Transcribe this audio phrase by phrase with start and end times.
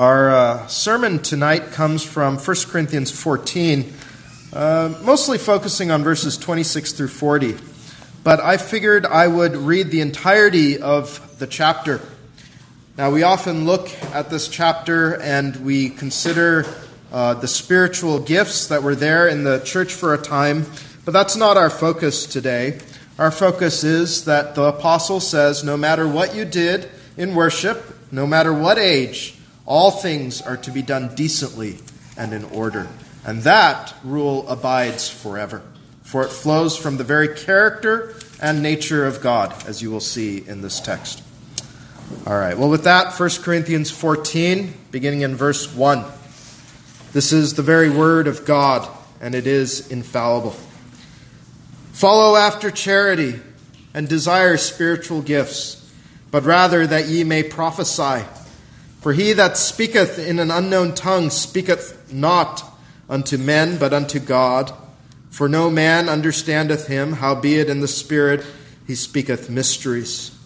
[0.00, 3.92] Our uh, sermon tonight comes from 1 Corinthians 14,
[4.50, 7.58] uh, mostly focusing on verses 26 through 40.
[8.24, 12.00] But I figured I would read the entirety of the chapter.
[12.96, 16.64] Now, we often look at this chapter and we consider
[17.12, 20.64] uh, the spiritual gifts that were there in the church for a time,
[21.04, 22.80] but that's not our focus today.
[23.18, 28.26] Our focus is that the apostle says no matter what you did in worship, no
[28.26, 29.36] matter what age,
[29.70, 31.78] all things are to be done decently
[32.16, 32.88] and in order.
[33.24, 35.62] And that rule abides forever,
[36.02, 40.38] for it flows from the very character and nature of God, as you will see
[40.44, 41.22] in this text.
[42.26, 46.04] All right, well, with that, 1 Corinthians 14, beginning in verse 1.
[47.12, 48.88] This is the very word of God,
[49.20, 50.56] and it is infallible.
[51.92, 53.38] Follow after charity
[53.94, 55.88] and desire spiritual gifts,
[56.32, 58.24] but rather that ye may prophesy.
[59.00, 62.62] For he that speaketh in an unknown tongue speaketh not
[63.08, 64.72] unto men, but unto God.
[65.30, 68.44] For no man understandeth him, howbeit in the Spirit
[68.86, 70.36] he speaketh mysteries.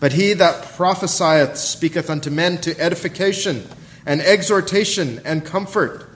[0.00, 3.68] But he that prophesieth speaketh unto men to edification
[4.04, 6.08] and exhortation and comfort.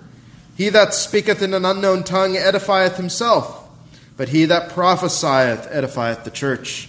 [0.57, 3.69] He that speaketh in an unknown tongue edifieth himself,
[4.17, 6.89] but he that prophesieth edifieth the church.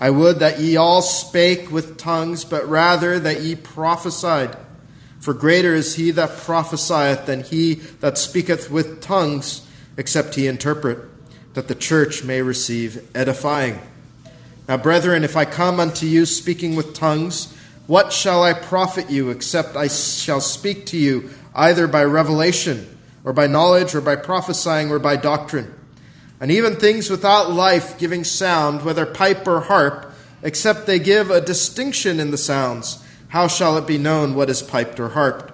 [0.00, 4.56] I would that ye all spake with tongues, but rather that ye prophesied.
[5.20, 10.98] For greater is he that prophesieth than he that speaketh with tongues, except he interpret,
[11.52, 13.78] that the church may receive edifying.
[14.66, 17.54] Now, brethren, if I come unto you speaking with tongues,
[17.86, 23.34] what shall I profit you, except I shall speak to you either by revelation, or
[23.34, 25.74] by knowledge, or by prophesying, or by doctrine?
[26.40, 31.40] And even things without life giving sound, whether pipe or harp, except they give a
[31.40, 35.52] distinction in the sounds, how shall it be known what is piped or harped?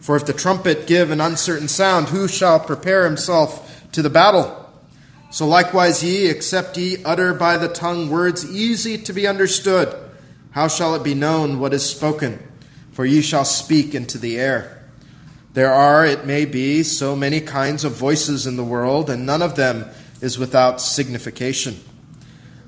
[0.00, 4.58] For if the trumpet give an uncertain sound, who shall prepare himself to the battle?
[5.30, 9.94] So likewise ye, except ye utter by the tongue words easy to be understood,
[10.50, 12.38] how shall it be known what is spoken?
[12.92, 14.84] For ye shall speak into the air.
[15.54, 19.42] There are, it may be, so many kinds of voices in the world, and none
[19.42, 19.86] of them
[20.22, 21.78] is without signification.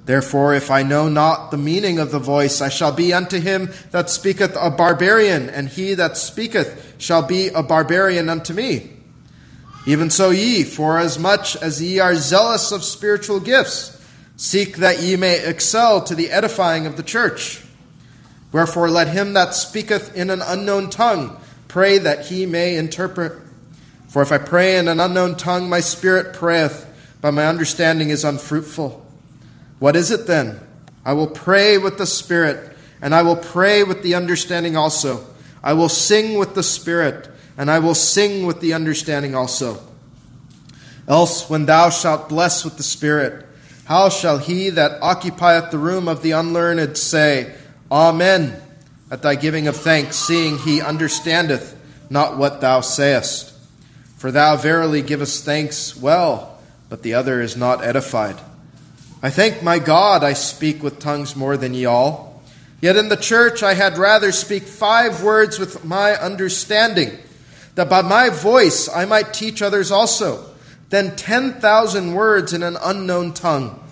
[0.04, 3.72] Therefore, if I know not the meaning of the voice, I shall be unto him
[3.90, 8.90] that speaketh a barbarian, and he that speaketh shall be a barbarian unto me.
[9.86, 13.98] Even so, ye, forasmuch as ye are zealous of spiritual gifts,
[14.36, 17.62] seek that ye may excel to the edifying of the church.
[18.52, 23.32] Wherefore, let him that speaketh in an unknown tongue pray that he may interpret.
[24.08, 26.86] For if I pray in an unknown tongue, my spirit prayeth
[27.24, 29.02] but my understanding is unfruitful.
[29.78, 30.60] What is it then?
[31.06, 35.24] I will pray with the Spirit, and I will pray with the understanding also.
[35.62, 39.80] I will sing with the Spirit, and I will sing with the understanding also.
[41.08, 43.46] Else, when thou shalt bless with the Spirit,
[43.86, 47.54] how shall he that occupieth the room of the unlearned say,
[47.90, 48.54] Amen,
[49.10, 51.74] at thy giving of thanks, seeing he understandeth
[52.10, 53.54] not what thou sayest?
[54.18, 56.53] For thou verily givest thanks well
[56.94, 58.40] but the other is not edified.
[59.20, 62.40] I thank my God I speak with tongues more than ye all.
[62.80, 67.18] Yet in the church I had rather speak five words with my understanding,
[67.74, 70.54] that by my voice I might teach others also,
[70.90, 73.82] than ten thousand words in an unknown tongue.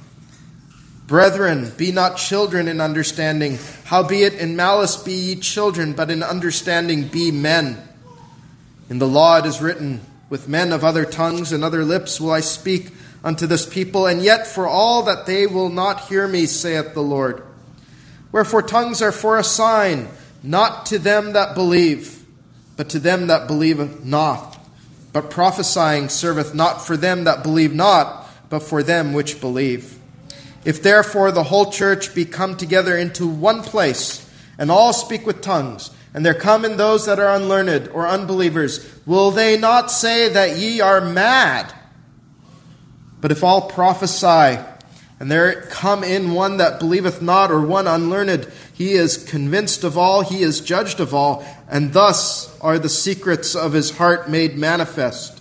[1.08, 7.08] Brethren, be not children in understanding, howbeit in malice be ye children, but in understanding
[7.08, 7.82] be men.
[8.88, 12.30] In the law it is written, with men of other tongues and other lips will
[12.30, 12.88] I speak
[13.22, 17.02] unto this people, and yet for all that they will not hear me, saith the
[17.02, 17.42] Lord.
[18.32, 20.08] Wherefore tongues are for a sign,
[20.42, 22.24] not to them that believe,
[22.78, 24.58] but to them that believe not.
[25.12, 29.98] But prophesying serveth not for them that believe not, but for them which believe.
[30.64, 34.26] If therefore the whole church be come together into one place,
[34.56, 38.86] and all speak with tongues, and there come in those that are unlearned or unbelievers,
[39.06, 41.72] will they not say that ye are mad?
[43.20, 44.60] But if all prophesy,
[45.18, 49.96] and there come in one that believeth not, or one unlearned, he is convinced of
[49.96, 54.58] all, he is judged of all, and thus are the secrets of his heart made
[54.58, 55.40] manifest.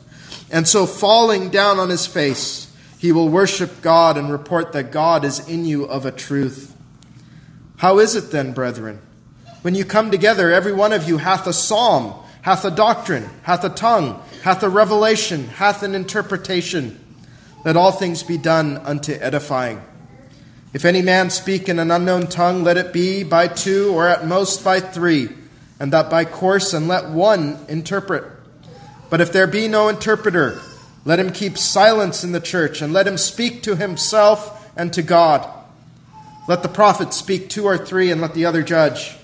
[0.52, 5.26] And so, falling down on his face, he will worship God and report that God
[5.26, 6.76] is in you of a truth.
[7.78, 9.02] How is it then, brethren?
[9.62, 13.64] When you come together, every one of you hath a psalm, hath a doctrine, hath
[13.64, 17.00] a tongue, hath a revelation, hath an interpretation.
[17.64, 19.82] Let all things be done unto edifying.
[20.74, 24.26] If any man speak in an unknown tongue, let it be by two or at
[24.26, 25.30] most by three,
[25.80, 28.24] and that by course, and let one interpret.
[29.12, 30.60] But if there be no interpreter,
[31.06, 35.04] let him keep silence in the church, and let him speak to himself and to
[35.04, 35.48] God.
[36.48, 39.18] Let the prophet speak two or three, and let the other judge.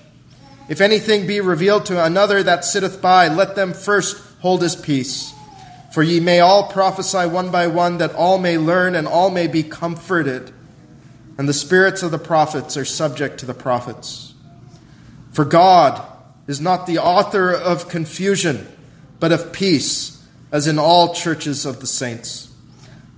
[0.68, 5.32] If anything be revealed to another that sitteth by, let them first hold his peace.
[5.92, 9.46] For ye may all prophesy one by one, that all may learn and all may
[9.46, 10.52] be comforted.
[11.38, 14.34] And the spirits of the prophets are subject to the prophets.
[15.32, 16.04] For God
[16.46, 18.66] is not the author of confusion,
[19.20, 20.22] but of peace,
[20.52, 22.52] as in all churches of the saints.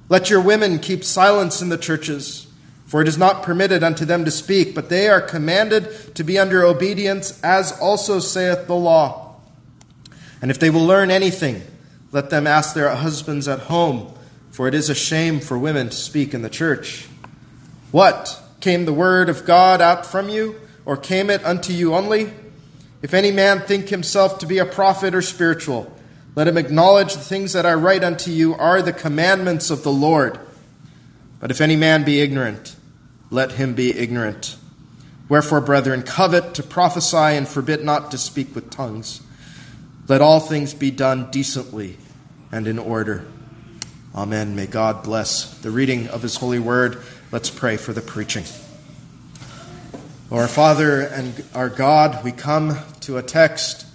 [0.08, 2.46] Let your women keep silence in the churches,
[2.90, 6.36] for it is not permitted unto them to speak, but they are commanded to be
[6.36, 9.36] under obedience, as also saith the law.
[10.42, 11.62] And if they will learn anything,
[12.10, 14.12] let them ask their husbands at home,
[14.50, 17.06] for it is a shame for women to speak in the church.
[17.92, 18.42] What?
[18.58, 22.32] Came the word of God out from you, or came it unto you only?
[23.02, 25.96] If any man think himself to be a prophet or spiritual,
[26.34, 29.92] let him acknowledge the things that I write unto you are the commandments of the
[29.92, 30.40] Lord.
[31.38, 32.74] But if any man be ignorant,
[33.30, 34.56] let him be ignorant.
[35.28, 39.20] Wherefore, brethren, covet to prophesy and forbid not to speak with tongues.
[40.08, 41.96] Let all things be done decently
[42.50, 43.24] and in order.
[44.12, 44.56] Amen.
[44.56, 47.00] May God bless the reading of his holy word.
[47.30, 48.42] Let's pray for the preaching.
[50.32, 53.86] Our Father and our God, we come to a text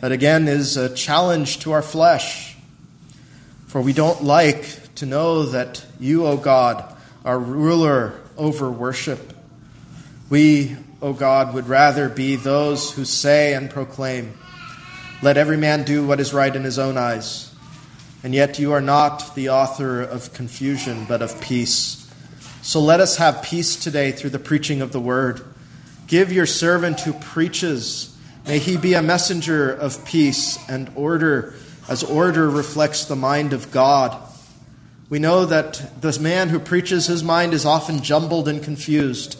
[0.00, 2.56] that again is a challenge to our flesh.
[3.68, 6.84] For we don't like to know that you, O God,
[7.24, 9.32] our ruler over worship.
[10.30, 14.34] We, O God, would rather be those who say and proclaim,
[15.22, 17.54] Let every man do what is right in his own eyes.
[18.22, 22.10] And yet you are not the author of confusion, but of peace.
[22.62, 25.42] So let us have peace today through the preaching of the word.
[26.06, 28.16] Give your servant who preaches,
[28.46, 31.54] may he be a messenger of peace and order,
[31.88, 34.18] as order reflects the mind of God.
[35.10, 39.38] We know that the man who preaches, his mind is often jumbled and confused.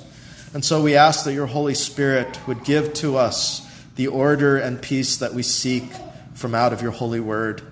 [0.52, 3.66] And so we ask that your Holy Spirit would give to us
[3.96, 5.84] the order and peace that we seek
[6.34, 7.62] from out of your holy word.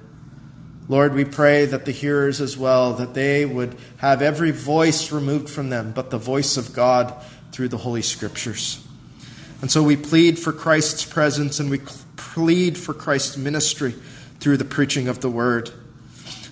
[0.89, 5.49] Lord, we pray that the hearers as well, that they would have every voice removed
[5.49, 7.15] from them, but the voice of God
[7.53, 8.85] through the Holy Scriptures.
[9.61, 11.81] And so we plead for Christ's presence and we
[12.17, 13.95] plead for Christ's ministry
[14.41, 15.71] through the preaching of the word.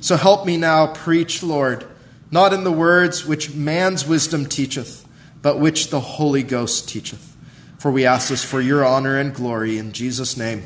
[0.00, 1.86] So help me now preach, Lord,
[2.30, 5.06] not in the words which man's wisdom teacheth,
[5.42, 7.36] but which the Holy Ghost teacheth.
[7.78, 10.64] For we ask this for your honor and glory in Jesus' name.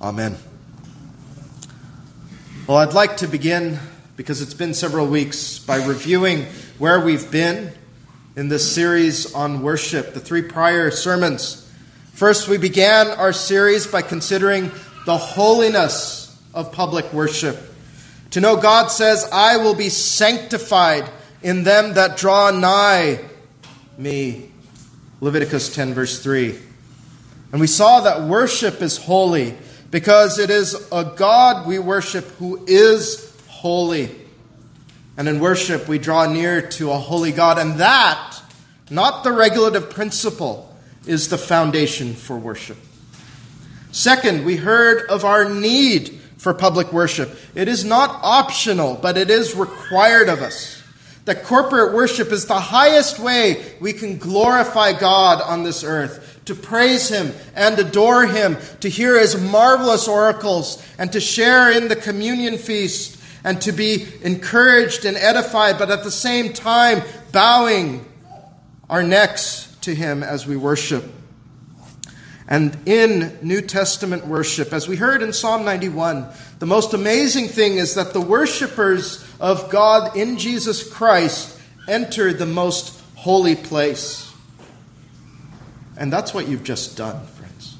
[0.00, 0.36] Amen.
[2.66, 3.78] Well, I'd like to begin,
[4.16, 6.46] because it's been several weeks, by reviewing
[6.78, 7.72] where we've been
[8.36, 11.68] in this series on worship, the three prior sermons.
[12.12, 14.70] First, we began our series by considering
[15.06, 17.67] the holiness of public worship.
[18.32, 21.08] To know God says, I will be sanctified
[21.42, 23.20] in them that draw nigh
[23.96, 24.50] me.
[25.20, 26.58] Leviticus 10, verse 3.
[27.52, 29.56] And we saw that worship is holy
[29.90, 34.14] because it is a God we worship who is holy.
[35.16, 37.58] And in worship, we draw near to a holy God.
[37.58, 38.40] And that,
[38.90, 40.76] not the regulative principle,
[41.06, 42.76] is the foundation for worship.
[43.90, 47.36] Second, we heard of our need for public worship.
[47.54, 50.82] It is not optional, but it is required of us.
[51.26, 56.54] That corporate worship is the highest way we can glorify God on this earth to
[56.54, 61.96] praise Him and adore Him, to hear His marvelous oracles, and to share in the
[61.96, 68.06] communion feast, and to be encouraged and edified, but at the same time bowing
[68.88, 71.04] our necks to Him as we worship.
[72.48, 76.26] And in New Testament worship, as we heard in Psalm 91,
[76.58, 82.46] the most amazing thing is that the worshipers of God in Jesus Christ enter the
[82.46, 84.32] most holy place.
[85.98, 87.76] And that's what you've just done, friends.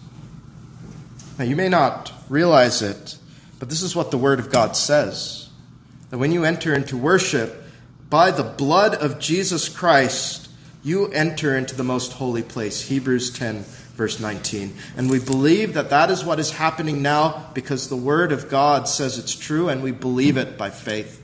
[1.38, 3.16] Now, you may not realize it,
[3.58, 5.48] but this is what the Word of God says
[6.10, 7.64] that when you enter into worship,
[8.10, 10.48] by the blood of Jesus Christ,
[10.82, 12.88] you enter into the most holy place.
[12.88, 13.64] Hebrews 10,
[13.98, 14.74] verse 19.
[14.96, 18.86] And we believe that that is what is happening now because the Word of God
[18.86, 21.20] says it's true, and we believe it by faith.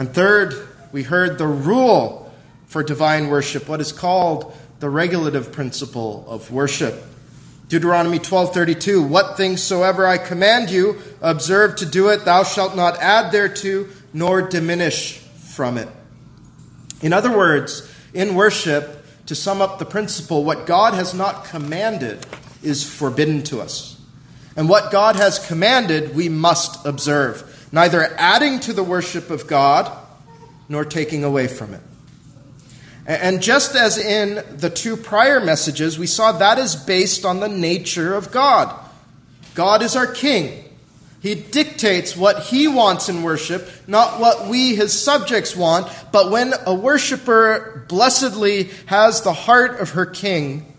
[0.00, 2.34] And third, we heard the rule
[2.66, 7.04] for divine worship, what is called the regulative principle of worship.
[7.68, 12.98] Deuteronomy 12:32 What things soever I command you observe to do it thou shalt not
[12.98, 15.88] add thereto nor diminish from it.
[17.00, 18.97] In other words, in worship
[19.28, 22.26] to sum up the principle what God has not commanded
[22.62, 24.00] is forbidden to us.
[24.56, 29.94] And what God has commanded, we must observe, neither adding to the worship of God
[30.66, 31.82] nor taking away from it.
[33.06, 37.48] And just as in the two prior messages, we saw that is based on the
[37.48, 38.74] nature of God.
[39.54, 40.64] God is our king.
[41.20, 45.90] He dictates what he wants in worship, not what we, his subjects, want.
[46.12, 50.72] But when a worshiper blessedly has the heart of her king,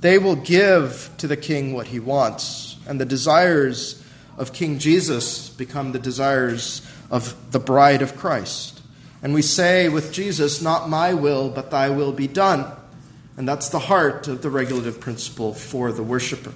[0.00, 2.76] they will give to the king what he wants.
[2.88, 4.02] And the desires
[4.38, 8.80] of King Jesus become the desires of the bride of Christ.
[9.22, 12.64] And we say with Jesus, Not my will, but thy will be done.
[13.36, 16.52] And that's the heart of the regulative principle for the worshiper.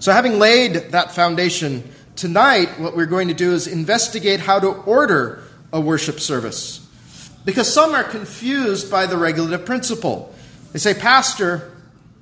[0.00, 1.82] So, having laid that foundation,
[2.14, 6.86] tonight what we're going to do is investigate how to order a worship service.
[7.44, 10.34] Because some are confused by the regulative principle.
[10.72, 11.72] They say, Pastor,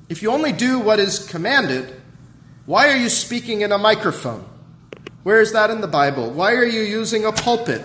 [0.09, 2.01] if you only do what is commanded,
[2.65, 4.45] why are you speaking in a microphone?
[5.23, 6.31] Where is that in the Bible?
[6.31, 7.83] Why are you using a pulpit?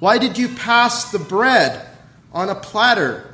[0.00, 1.86] Why did you pass the bread
[2.32, 3.33] on a platter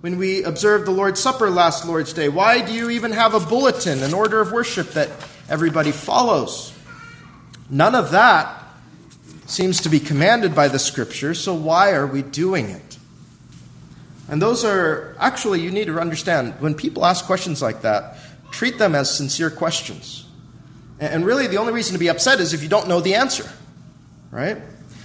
[0.00, 2.28] when we observed the Lord's Supper last Lord's Day?
[2.28, 5.10] Why do you even have a bulletin, an order of worship that
[5.48, 6.72] everybody follows?
[7.68, 8.56] None of that
[9.46, 12.98] seems to be commanded by the Scripture, so why are we doing it?
[14.28, 18.16] And those are actually, you need to understand, when people ask questions like that,
[18.52, 20.26] treat them as sincere questions.
[21.00, 23.50] And really, the only reason to be upset is if you don't know the answer,
[24.30, 24.58] right?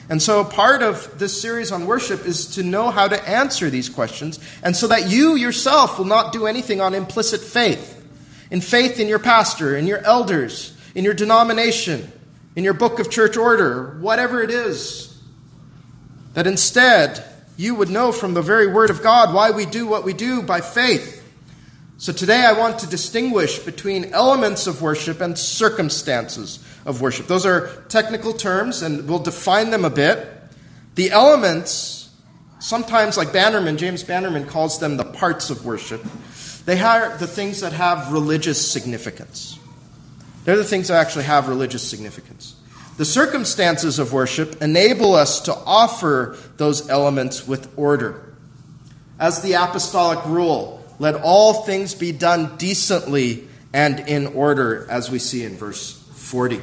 [0.07, 3.89] And so, part of this series on worship is to know how to answer these
[3.89, 7.91] questions, and so that you yourself will not do anything on implicit faith.
[8.51, 12.11] In faith in your pastor, in your elders, in your denomination,
[12.55, 15.19] in your book of church order, whatever it is.
[16.33, 17.23] That instead,
[17.57, 20.41] you would know from the very word of God why we do what we do
[20.41, 21.23] by faith.
[21.97, 27.27] So today I want to distinguish between elements of worship and circumstances of worship.
[27.27, 30.27] Those are technical terms, and we'll define them a bit.
[30.95, 32.09] The elements,
[32.59, 36.03] sometimes like Bannerman, James Bannerman calls them the parts of worship.
[36.65, 39.59] They are the things that have religious significance.
[40.45, 42.55] They're the things that actually have religious significance.
[42.97, 48.35] The circumstances of worship enable us to offer those elements with order.
[49.19, 55.19] As the apostolic rule, let all things be done decently and in order, as we
[55.19, 56.61] see in verse 40.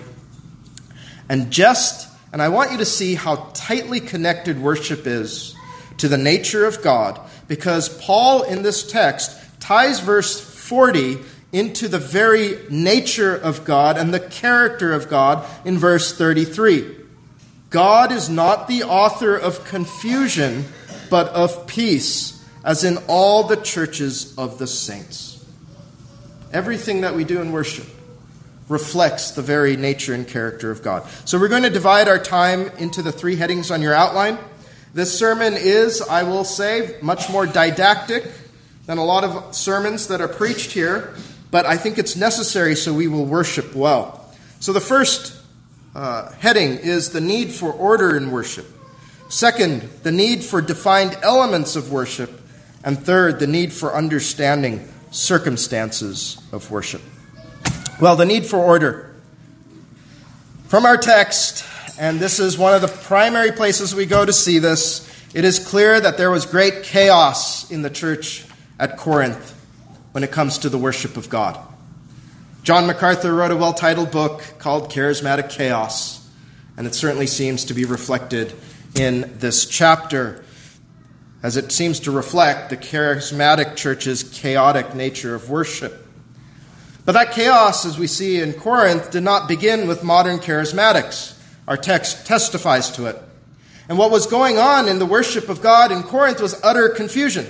[1.29, 5.55] And just, and I want you to see how tightly connected worship is
[5.99, 11.19] to the nature of God, because Paul in this text ties verse 40
[11.53, 16.97] into the very nature of God and the character of God in verse 33.
[17.71, 20.65] God is not the author of confusion,
[21.11, 25.45] but of peace, as in all the churches of the saints.
[26.53, 27.87] Everything that we do in worship
[28.73, 31.07] reflects the very nature and character of God.
[31.27, 34.39] So we're going to divide our time into the three headings on your outline.
[34.95, 38.25] This sermon is, I will say, much more didactic
[38.87, 41.15] than a lot of sermons that are preached here,
[41.51, 44.33] but I think it's necessary so we will worship well.
[44.59, 45.37] So the first
[45.95, 48.67] uh, heading is the need for order in worship.
[49.29, 52.41] Second, the need for defined elements of worship.
[52.85, 57.03] And third, the need for understanding circumstances of worship.
[58.01, 59.15] Well, the need for order.
[60.69, 61.65] From our text,
[61.99, 65.59] and this is one of the primary places we go to see this, it is
[65.59, 68.45] clear that there was great chaos in the church
[68.79, 69.55] at Corinth
[70.13, 71.59] when it comes to the worship of God.
[72.63, 76.29] John MacArthur wrote a well titled book called Charismatic Chaos,
[76.77, 78.55] and it certainly seems to be reflected
[78.95, 80.45] in this chapter,
[81.43, 86.02] as it seems to reflect the charismatic church's chaotic nature of worship.
[87.05, 91.37] But that chaos, as we see in Corinth, did not begin with modern charismatics.
[91.67, 93.19] Our text testifies to it.
[93.89, 97.47] And what was going on in the worship of God in Corinth was utter confusion.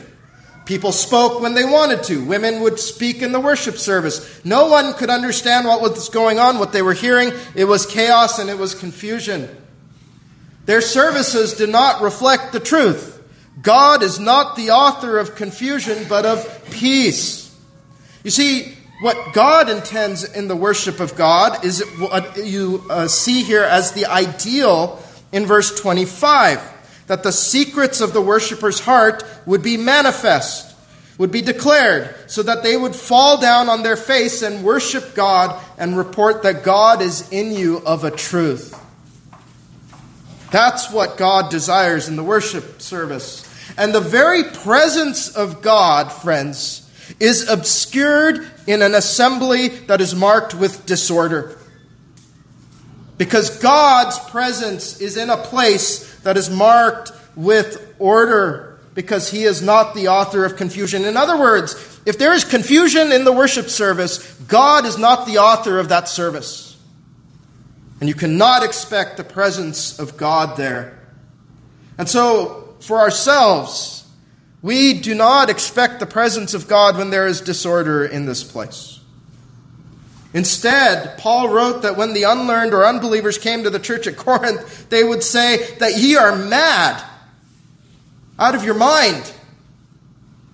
[0.65, 2.25] People spoke when they wanted to.
[2.25, 4.45] Women would speak in the worship service.
[4.45, 7.33] No one could understand what was going on, what they were hearing.
[7.55, 9.49] It was chaos and it was confusion.
[10.65, 13.21] Their services did not reflect the truth.
[13.61, 17.55] God is not the author of confusion, but of peace.
[18.25, 23.43] You see, what God intends in the worship of God is what you uh, see
[23.43, 26.63] here as the ideal in verse 25
[27.09, 30.77] that the secrets of the worshiper's heart would be manifest,
[31.19, 35.61] would be declared, so that they would fall down on their face and worship God
[35.79, 38.79] and report that God is in you of a truth.
[40.53, 43.49] That's what God desires in the worship service.
[43.77, 50.55] And the very presence of God, friends, is obscured in an assembly that is marked
[50.55, 51.59] with disorder.
[53.19, 59.63] Because God's presence is in a place that is marked with order, because He is
[59.63, 61.05] not the author of confusion.
[61.05, 65.39] In other words, if there is confusion in the worship service, God is not the
[65.39, 66.77] author of that service.
[68.01, 70.99] And you cannot expect the presence of God there.
[71.99, 74.02] And so, for ourselves,
[74.63, 79.01] we do not expect the presence of God when there is disorder in this place.
[80.33, 84.89] Instead, Paul wrote that when the unlearned or unbelievers came to the church at Corinth,
[84.89, 87.05] they would say that ye are mad,
[88.39, 89.31] out of your mind.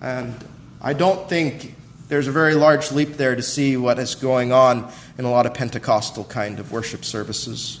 [0.01, 0.35] And
[0.81, 1.75] I don't think
[2.09, 5.45] there's a very large leap there to see what is going on in a lot
[5.45, 7.79] of Pentecostal kind of worship services.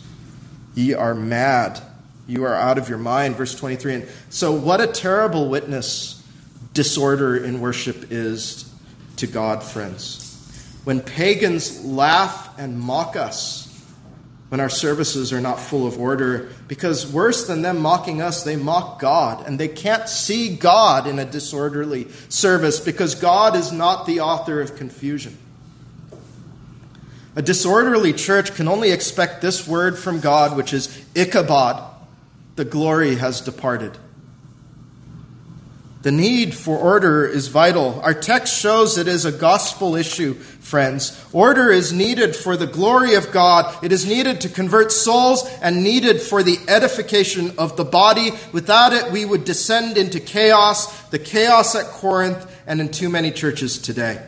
[0.75, 1.81] Ye are mad.
[2.27, 3.35] You are out of your mind.
[3.35, 3.93] Verse 23.
[3.95, 6.18] And so, what a terrible witness
[6.79, 8.73] disorder in worship is
[9.17, 10.79] to God, friends.
[10.85, 13.65] When pagans laugh and mock us
[14.47, 18.55] when our services are not full of order, because worse than them mocking us, they
[18.55, 24.05] mock God, and they can't see God in a disorderly service because God is not
[24.05, 25.37] the author of confusion.
[27.35, 31.83] A disorderly church can only expect this word from God, which is Ichabod,
[32.55, 33.97] the glory has departed.
[36.01, 37.99] The need for order is vital.
[38.01, 41.21] Our text shows it is a gospel issue, friends.
[41.33, 43.83] Order is needed for the glory of God.
[43.83, 48.31] It is needed to convert souls and needed for the edification of the body.
[48.53, 53.29] Without it, we would descend into chaos, the chaos at Corinth and in too many
[53.29, 54.25] churches today.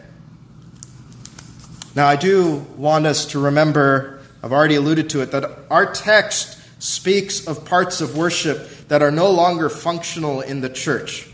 [1.96, 6.58] Now, I do want us to remember, I've already alluded to it, that our text
[6.84, 11.31] speaks of parts of worship that are no longer functional in the church.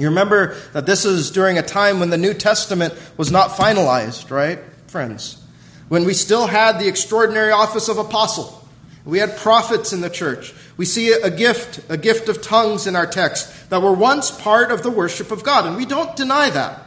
[0.00, 4.30] You remember that this is during a time when the New Testament was not finalized,
[4.30, 5.36] right, friends?
[5.88, 8.56] When we still had the extraordinary office of apostle.
[9.04, 10.54] We had prophets in the church.
[10.76, 14.70] We see a gift, a gift of tongues in our text that were once part
[14.70, 15.66] of the worship of God.
[15.66, 16.82] And we don't deny that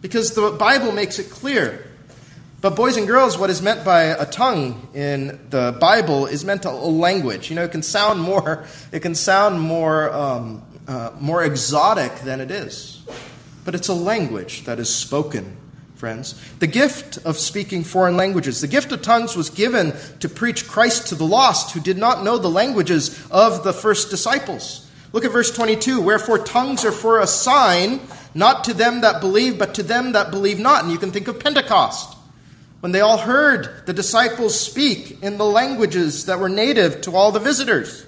[0.00, 1.86] because the Bible makes it clear.
[2.60, 6.64] But, boys and girls, what is meant by a tongue in the Bible is meant
[6.64, 7.50] a language.
[7.50, 12.40] You know, it can sound more, it can sound more um, uh, more exotic than
[12.40, 13.02] it is.
[13.64, 15.56] But it's a language that is spoken,
[15.94, 16.34] friends.
[16.58, 21.08] The gift of speaking foreign languages, the gift of tongues was given to preach Christ
[21.08, 24.90] to the lost who did not know the languages of the first disciples.
[25.12, 28.00] Look at verse 22 Wherefore tongues are for a sign,
[28.34, 30.82] not to them that believe, but to them that believe not.
[30.82, 32.14] And you can think of Pentecost
[32.80, 37.32] when they all heard the disciples speak in the languages that were native to all
[37.32, 38.04] the visitors.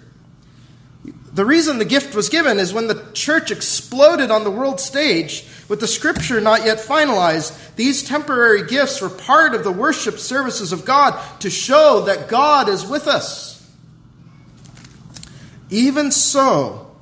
[1.36, 5.46] The reason the gift was given is when the church exploded on the world stage,
[5.68, 10.72] with the scripture not yet finalized, these temporary gifts were part of the worship services
[10.72, 13.70] of God to show that God is with us.
[15.68, 16.96] Even so,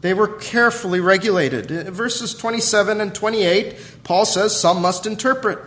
[0.00, 1.70] they were carefully regulated.
[1.90, 5.60] Verses 27 and 28, Paul says some must interpret.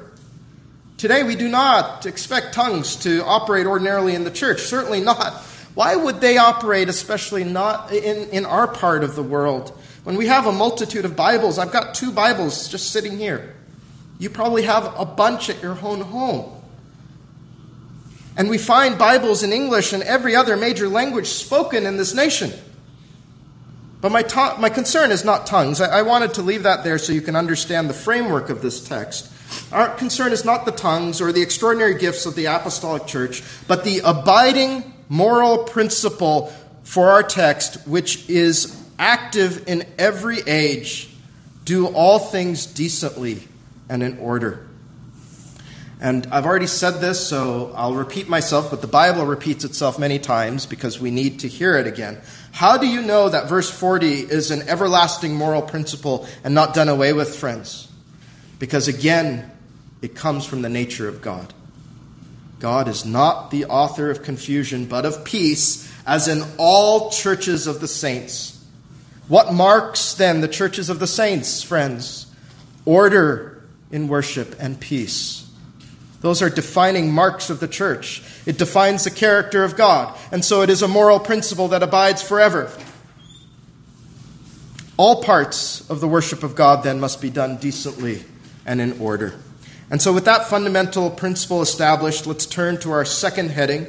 [0.97, 5.95] Today, we do not expect tongues to operate ordinarily in the church, certainly not why
[5.95, 9.77] would they operate, especially not in, in our part of the world?
[10.03, 13.55] When we have a multitude of Bibles, I've got two Bibles just sitting here.
[14.19, 16.61] You probably have a bunch at your own home.
[18.35, 22.51] And we find Bibles in English and every other major language spoken in this nation.
[23.99, 24.23] But my,
[24.57, 25.79] my concern is not tongues.
[25.79, 28.85] I-, I wanted to leave that there so you can understand the framework of this
[28.85, 29.31] text.
[29.71, 33.83] Our concern is not the tongues or the extraordinary gifts of the apostolic church, but
[33.83, 41.09] the abiding moral principle for our text, which is active in every age
[41.65, 43.45] do all things decently
[43.89, 44.65] and in order.
[45.99, 50.17] And I've already said this, so I'll repeat myself, but the Bible repeats itself many
[50.17, 52.21] times because we need to hear it again.
[52.53, 56.87] How do you know that verse 40 is an everlasting moral principle and not done
[56.87, 57.91] away with, friends?
[58.59, 59.51] Because again,
[60.01, 61.53] it comes from the nature of God.
[62.61, 67.81] God is not the author of confusion, but of peace, as in all churches of
[67.81, 68.63] the saints.
[69.27, 72.27] What marks then the churches of the saints, friends?
[72.85, 75.49] Order in worship and peace.
[76.21, 78.21] Those are defining marks of the church.
[78.45, 82.21] It defines the character of God, and so it is a moral principle that abides
[82.21, 82.71] forever.
[84.97, 88.23] All parts of the worship of God then must be done decently
[88.67, 89.33] and in order.
[89.91, 93.87] And so, with that fundamental principle established, let's turn to our second heading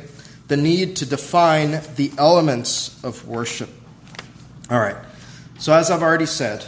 [0.48, 3.70] the need to define the elements of worship.
[4.68, 4.96] All right.
[5.60, 6.64] So, as I've already said,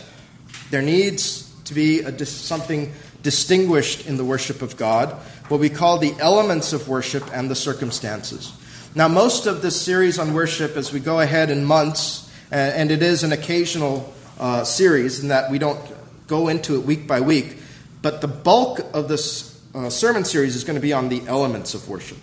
[0.71, 2.93] there needs to be a, something
[3.25, 5.11] distinguished in the worship of God,
[5.49, 8.53] what we call the elements of worship and the circumstances.
[8.95, 13.03] Now, most of this series on worship, as we go ahead in months, and it
[13.03, 15.81] is an occasional uh, series in that we don't
[16.29, 17.57] go into it week by week,
[18.05, 21.73] but the bulk of this uh, sermon series is going to be on the elements
[21.73, 22.19] of worship.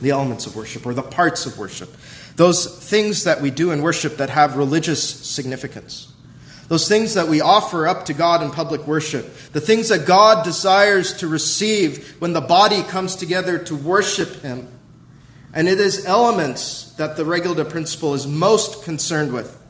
[0.00, 1.88] The elements of worship, or the parts of worship.
[2.34, 6.12] Those things that we do in worship that have religious significance.
[6.66, 9.32] Those things that we offer up to God in public worship.
[9.52, 14.66] The things that God desires to receive when the body comes together to worship Him.
[15.54, 19.61] And it is elements that the regulative Principle is most concerned with.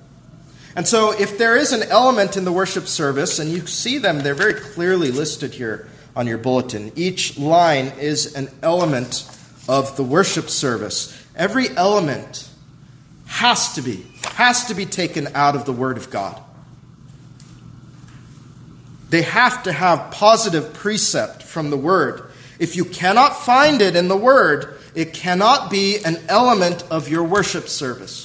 [0.74, 4.20] And so, if there is an element in the worship service, and you see them,
[4.20, 6.92] they're very clearly listed here on your bulletin.
[6.96, 9.28] Each line is an element
[9.68, 11.18] of the worship service.
[11.37, 12.48] Every element
[13.26, 16.40] has to be, has to be taken out of the Word of God.
[19.11, 22.30] They have to have positive precept from the Word.
[22.58, 27.24] If you cannot find it in the Word, it cannot be an element of your
[27.24, 28.21] worship service.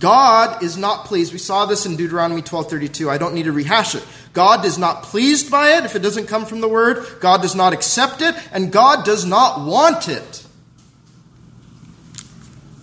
[0.00, 1.32] God is not pleased.
[1.32, 3.10] We saw this in Deuteronomy 12:32.
[3.10, 4.02] I don't need to rehash it.
[4.32, 7.06] God is not pleased by it if it doesn't come from the word.
[7.20, 10.44] God does not accept it and God does not want it.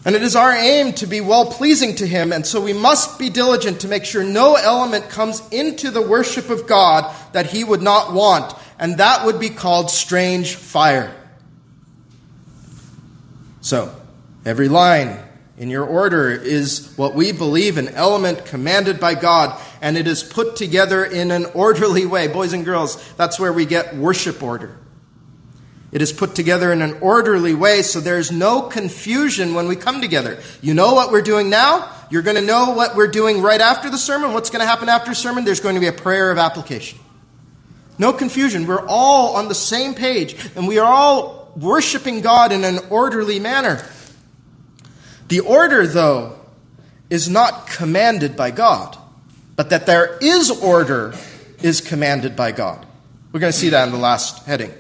[0.06, 3.20] And it is our aim to be well pleasing to him, and so we must
[3.20, 7.66] be diligent to make sure no element comes into the worship of God that he
[7.66, 11.14] would not want, and that would be called strange fire.
[13.60, 13.94] So,
[14.46, 15.27] every line
[15.58, 20.24] in your order is what we believe an element commanded by God, and it is
[20.24, 22.28] put together in an orderly way.
[22.28, 24.78] Boys and girls, that's where we get worship order.
[25.92, 30.02] It is put together in an orderly way so there's no confusion when we come
[30.02, 30.38] together.
[30.62, 31.92] You know what we're doing now?
[32.12, 34.34] You're going to know what we're doing right after the sermon.
[34.34, 35.44] What's going to happen after sermon?
[35.44, 37.00] There's going to be a prayer of application.
[37.98, 38.68] No confusion.
[38.68, 43.40] We're all on the same page, and we are all worshiping God in an orderly
[43.40, 43.84] manner.
[45.28, 46.38] The order, though,
[47.10, 48.98] is not commanded by God,
[49.56, 51.14] but that there is order
[51.62, 52.86] is commanded by God.
[53.32, 54.72] We're going to see that in the last heading.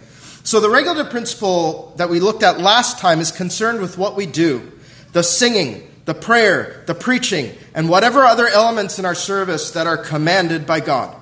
[0.43, 4.25] So, the regular principle that we looked at last time is concerned with what we
[4.25, 4.71] do
[5.11, 9.97] the singing, the prayer, the preaching, and whatever other elements in our service that are
[9.97, 11.15] commanded by God.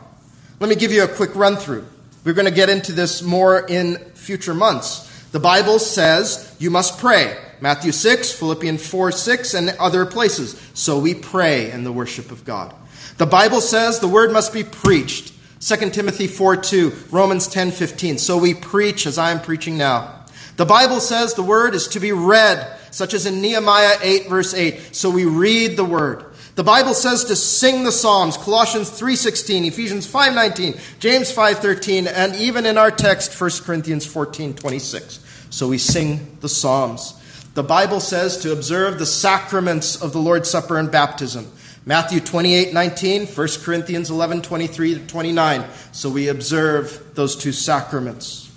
[0.60, 1.86] Let me give you a quick run through.
[2.24, 5.12] We're going to get into this more in future months.
[5.32, 7.38] The Bible says you must pray.
[7.62, 10.60] Matthew 6, Philippians 4 6, and other places.
[10.74, 12.74] So we pray in the worship of God.
[13.18, 15.34] The Bible says the word must be preached.
[15.62, 18.18] 2 Timothy 4 2, Romans 10 15.
[18.18, 20.26] So we preach as I am preaching now.
[20.58, 24.54] The Bible says the word is to be read, such as in Nehemiah 8, verse
[24.54, 24.96] 8.
[24.96, 26.26] So we read the word.
[26.56, 32.66] The Bible says to sing the Psalms, Colossians 3:16, Ephesians 5:19, James 5:13, and even
[32.66, 35.20] in our text 1 Corinthians 14:26.
[35.50, 37.16] So we sing the Psalms.
[37.56, 41.50] The Bible says to observe the sacraments of the Lord's Supper and baptism.
[41.86, 45.64] Matthew 28 19, 1 Corinthians 11 23 to 29.
[45.94, 48.52] So we observe those two sacraments.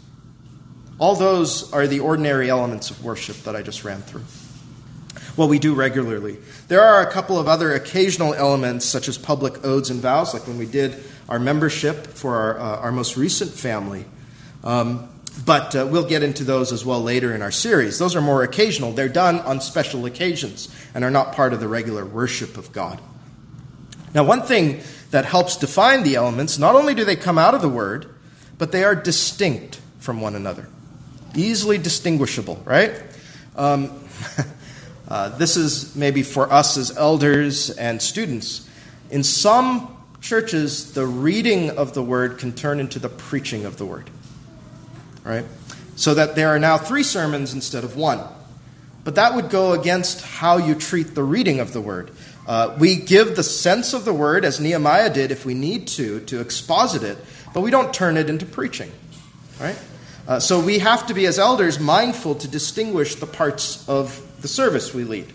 [0.98, 4.24] All those are the ordinary elements of worship that I just ran through.
[5.36, 6.38] Well, we do regularly.
[6.66, 10.48] There are a couple of other occasional elements, such as public oaths and vows, like
[10.48, 14.06] when we did our membership for our, uh, our most recent family.
[14.64, 15.08] Um,
[15.44, 17.98] but uh, we'll get into those as well later in our series.
[17.98, 18.92] Those are more occasional.
[18.92, 23.00] They're done on special occasions and are not part of the regular worship of God.
[24.14, 27.62] Now, one thing that helps define the elements, not only do they come out of
[27.62, 28.06] the Word,
[28.56, 30.68] but they are distinct from one another.
[31.36, 33.00] Easily distinguishable, right?
[33.54, 34.02] Um,
[35.08, 38.68] uh, this is maybe for us as elders and students.
[39.10, 43.86] In some churches, the reading of the Word can turn into the preaching of the
[43.86, 44.10] Word
[45.28, 45.44] right?
[45.94, 48.20] So that there are now three sermons instead of one.
[49.04, 52.10] But that would go against how you treat the reading of the word.
[52.46, 56.20] Uh, we give the sense of the word, as Nehemiah did, if we need to,
[56.20, 57.18] to exposit it,
[57.52, 58.90] but we don't turn it into preaching,
[59.60, 59.78] right?
[60.26, 64.48] Uh, so we have to be, as elders, mindful to distinguish the parts of the
[64.48, 65.30] service we lead.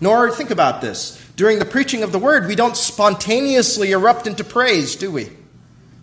[0.00, 4.44] Nor, think about this, during the preaching of the word, we don't spontaneously erupt into
[4.44, 5.30] praise, do we?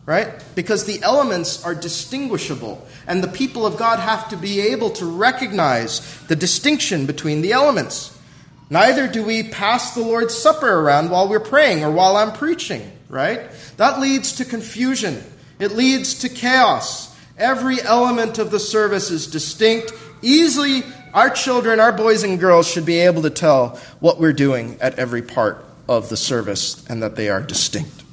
[0.06, 0.44] Right?
[0.56, 5.06] Because the elements are distinguishable, and the people of God have to be able to
[5.06, 8.18] recognize the distinction between the elements.
[8.70, 12.90] Neither do we pass the Lord's Supper around while we're praying or while I'm preaching,
[13.10, 13.50] right?
[13.78, 15.24] That leads to confusion,
[15.60, 17.10] it leads to chaos.
[17.38, 19.94] Every element of the service is distinct.
[20.22, 24.78] Easily, our children, our boys and girls, should be able to tell what we're doing
[24.80, 28.04] at every part of the service and that they are distinct.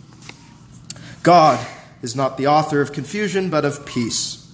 [1.22, 1.64] God
[2.02, 4.50] is not the author of confusion, but of peace.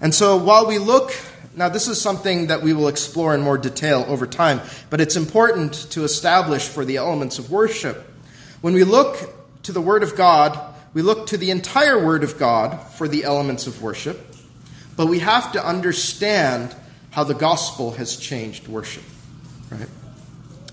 [0.00, 1.12] And so while we look,
[1.56, 5.16] now this is something that we will explore in more detail over time, but it's
[5.16, 8.04] important to establish for the elements of worship.
[8.60, 10.58] When we look to the Word of God,
[10.94, 14.34] we look to the entire Word of God for the elements of worship,
[14.96, 16.74] but we have to understand
[17.10, 19.04] how the gospel has changed worship.
[19.70, 19.88] Right?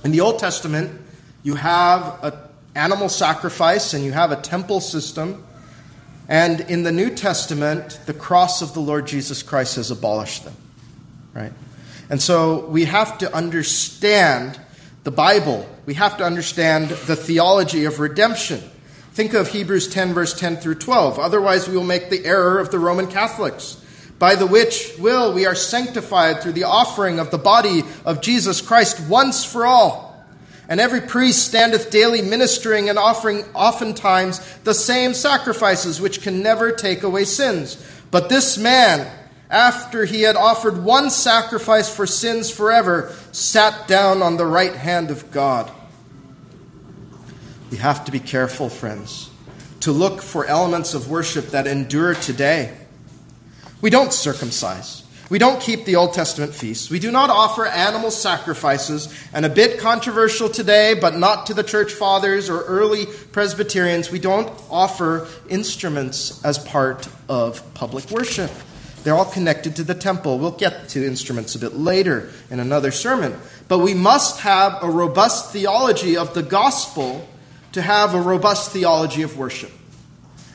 [0.04, 1.02] In the Old Testament,
[1.44, 2.34] you have an
[2.76, 5.45] animal sacrifice and you have a temple system.
[6.28, 10.56] And in the New Testament, the cross of the Lord Jesus Christ has abolished them.
[11.34, 11.54] Right?
[12.10, 14.60] And so we have to understand
[15.04, 15.68] the Bible.
[15.86, 18.62] We have to understand the theology of redemption.
[19.14, 21.20] Think of Hebrews 10, verse 10 through 12.
[21.20, 23.82] Otherwise, we will make the error of the Roman Catholics,
[24.20, 28.62] by the which will we are sanctified through the offering of the body of Jesus
[28.62, 30.05] Christ once for all.
[30.68, 36.72] And every priest standeth daily ministering and offering oftentimes the same sacrifices which can never
[36.72, 37.78] take away sins.
[38.10, 39.12] But this man,
[39.50, 45.12] after he had offered one sacrifice for sins forever, sat down on the right hand
[45.12, 45.72] of God.
[47.70, 49.30] We have to be careful, friends,
[49.82, 52.76] to look for elements of worship that endure today.
[53.82, 55.05] We don't circumcise.
[55.28, 56.92] We don't keep the Old Testament feasts.
[56.92, 59.12] We do not offer animal sacrifices.
[59.34, 64.20] And a bit controversial today, but not to the church fathers or early Presbyterians, we
[64.20, 68.52] don't offer instruments as part of public worship.
[69.04, 70.38] They're all connected to the temple.
[70.38, 73.36] We'll get to instruments a bit later in another sermon.
[73.68, 77.28] But we must have a robust theology of the gospel
[77.72, 79.72] to have a robust theology of worship.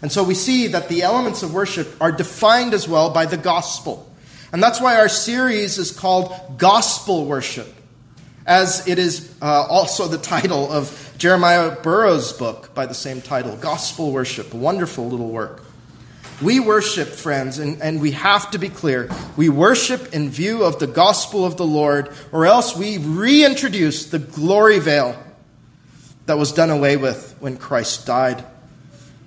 [0.00, 3.36] And so we see that the elements of worship are defined as well by the
[3.36, 4.09] gospel.
[4.52, 7.72] And that's why our series is called Gospel Worship,
[8.46, 13.56] as it is uh, also the title of Jeremiah Burroughs' book by the same title,
[13.56, 14.52] Gospel Worship.
[14.52, 15.62] A wonderful little work.
[16.42, 19.10] We worship, friends, and, and we have to be clear.
[19.36, 24.18] We worship in view of the gospel of the Lord, or else we reintroduce the
[24.18, 25.22] glory veil
[26.24, 28.42] that was done away with when Christ died.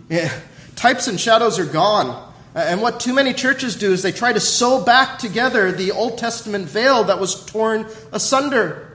[0.09, 0.33] Yeah,
[0.75, 2.33] types and shadows are gone.
[2.56, 5.92] Uh, and what too many churches do is they try to sew back together the
[5.92, 8.94] Old Testament veil that was torn asunder.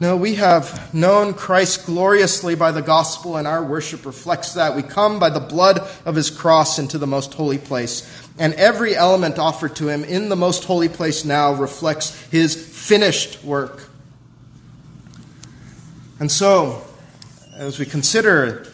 [0.00, 4.76] No, we have known Christ gloriously by the gospel, and our worship reflects that.
[4.76, 8.08] We come by the blood of his cross into the most holy place.
[8.38, 13.42] And every element offered to him in the most holy place now reflects his finished
[13.42, 13.88] work.
[16.20, 16.86] And so,
[17.56, 18.68] as we consider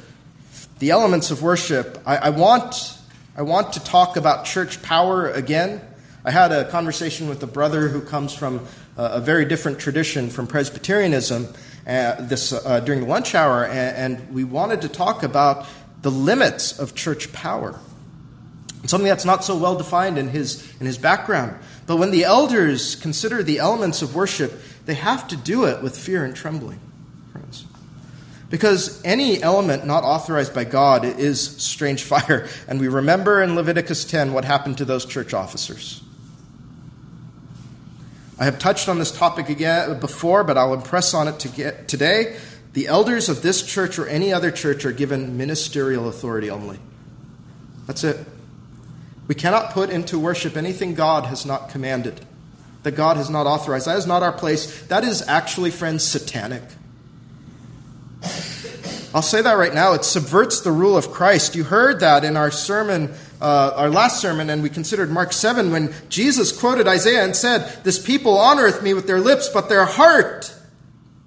[0.84, 2.98] the elements of worship, I, I, want,
[3.34, 5.80] I want to talk about church power again.
[6.26, 8.66] I had a conversation with a brother who comes from
[8.98, 11.48] a, a very different tradition from Presbyterianism
[11.86, 15.66] uh, this, uh, during the lunch hour, and, and we wanted to talk about
[16.02, 17.80] the limits of church power.
[18.84, 21.56] Something that's not so well defined in his, in his background.
[21.86, 24.52] But when the elders consider the elements of worship,
[24.84, 26.78] they have to do it with fear and trembling.
[28.54, 32.46] Because any element not authorized by God is strange fire.
[32.68, 36.04] And we remember in Leviticus 10 what happened to those church officers.
[38.38, 41.84] I have touched on this topic again uh, before, but I'll impress on it to
[41.88, 42.38] today.
[42.74, 46.78] The elders of this church or any other church are given ministerial authority only.
[47.88, 48.24] That's it.
[49.26, 52.24] We cannot put into worship anything God has not commanded,
[52.84, 53.88] that God has not authorized.
[53.88, 54.80] That is not our place.
[54.86, 56.62] That is actually, friends, satanic.
[59.14, 59.92] I'll say that right now.
[59.92, 61.54] It subverts the rule of Christ.
[61.54, 65.70] You heard that in our sermon, uh, our last sermon, and we considered Mark 7
[65.70, 69.84] when Jesus quoted Isaiah and said, This people honoreth me with their lips, but their
[69.84, 70.52] heart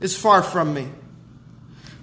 [0.02, 0.90] is far from me.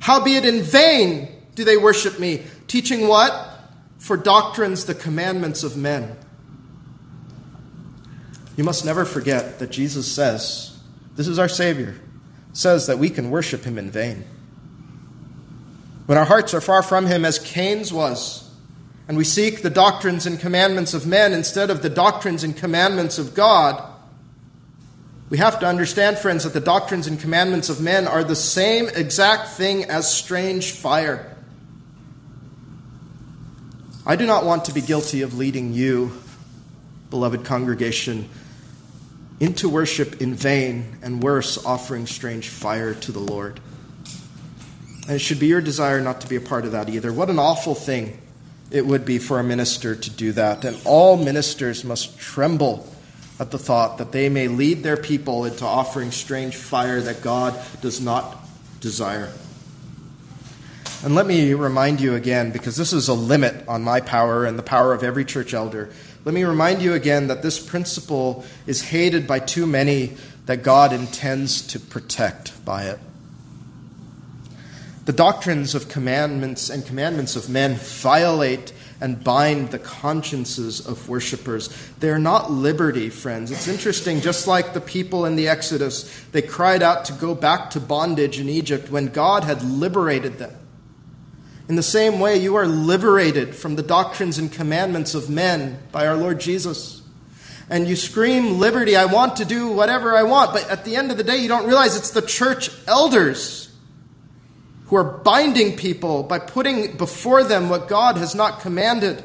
[0.00, 3.50] Howbeit in vain do they worship me, teaching what?
[3.98, 6.16] For doctrines, the commandments of men.
[8.56, 10.78] You must never forget that Jesus says,
[11.16, 12.00] This is our Savior,
[12.54, 14.24] says that we can worship him in vain.
[16.06, 18.50] When our hearts are far from Him, as Cain's was,
[19.08, 23.18] and we seek the doctrines and commandments of men instead of the doctrines and commandments
[23.18, 23.82] of God,
[25.30, 28.88] we have to understand, friends, that the doctrines and commandments of men are the same
[28.88, 31.34] exact thing as strange fire.
[34.06, 36.12] I do not want to be guilty of leading you,
[37.08, 38.28] beloved congregation,
[39.40, 43.60] into worship in vain and worse, offering strange fire to the Lord.
[45.06, 47.12] And it should be your desire not to be a part of that either.
[47.12, 48.20] What an awful thing
[48.70, 50.64] it would be for a minister to do that.
[50.64, 52.88] And all ministers must tremble
[53.38, 57.58] at the thought that they may lead their people into offering strange fire that God
[57.80, 58.36] does not
[58.80, 59.30] desire.
[61.02, 64.58] And let me remind you again, because this is a limit on my power and
[64.58, 65.90] the power of every church elder.
[66.24, 70.94] Let me remind you again that this principle is hated by too many that God
[70.94, 72.98] intends to protect by it.
[75.04, 81.68] The doctrines of commandments and commandments of men violate and bind the consciences of worshippers.
[81.98, 83.50] They're not liberty, friends.
[83.50, 87.70] It's interesting, just like the people in the Exodus, they cried out to go back
[87.70, 90.56] to bondage in Egypt when God had liberated them.
[91.68, 96.06] In the same way, you are liberated from the doctrines and commandments of men by
[96.06, 97.02] our Lord Jesus.
[97.68, 101.10] And you scream liberty, I want to do whatever I want, but at the end
[101.10, 103.63] of the day, you don't realize it's the church elders
[104.94, 109.24] who are binding people by putting before them what God has not commanded.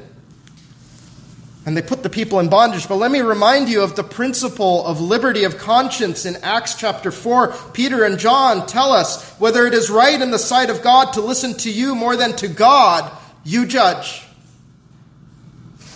[1.63, 2.87] And they put the people in bondage.
[2.87, 7.11] But let me remind you of the principle of liberty of conscience in Acts chapter
[7.11, 7.53] 4.
[7.73, 11.21] Peter and John tell us whether it is right in the sight of God to
[11.21, 14.25] listen to you more than to God, you judge.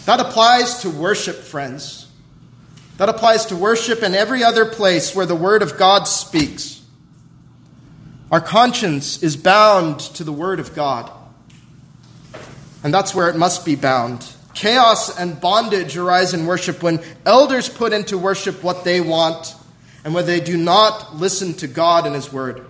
[0.06, 2.12] That applies to worship, friends.
[2.98, 6.83] That applies to worship and every other place where the Word of God speaks.
[8.34, 11.12] Our conscience is bound to the Word of God.
[12.84, 14.28] And that's where it must be bound.
[14.56, 19.54] Chaos and bondage arise in worship when elders put into worship what they want
[20.04, 22.66] and when they do not listen to God and His Word.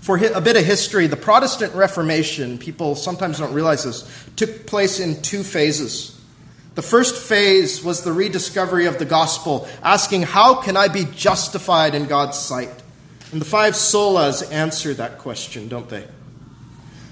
[0.00, 5.00] For a bit of history, the Protestant Reformation, people sometimes don't realize this, took place
[5.00, 6.18] in two phases.
[6.76, 11.94] The first phase was the rediscovery of the gospel, asking, How can I be justified
[11.94, 12.79] in God's sight?
[13.32, 16.06] And the five solas answer that question, don't they?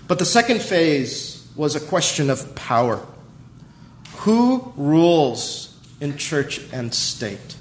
[0.07, 3.07] But the second phase was a question of power.
[4.19, 7.57] Who rules in church and state?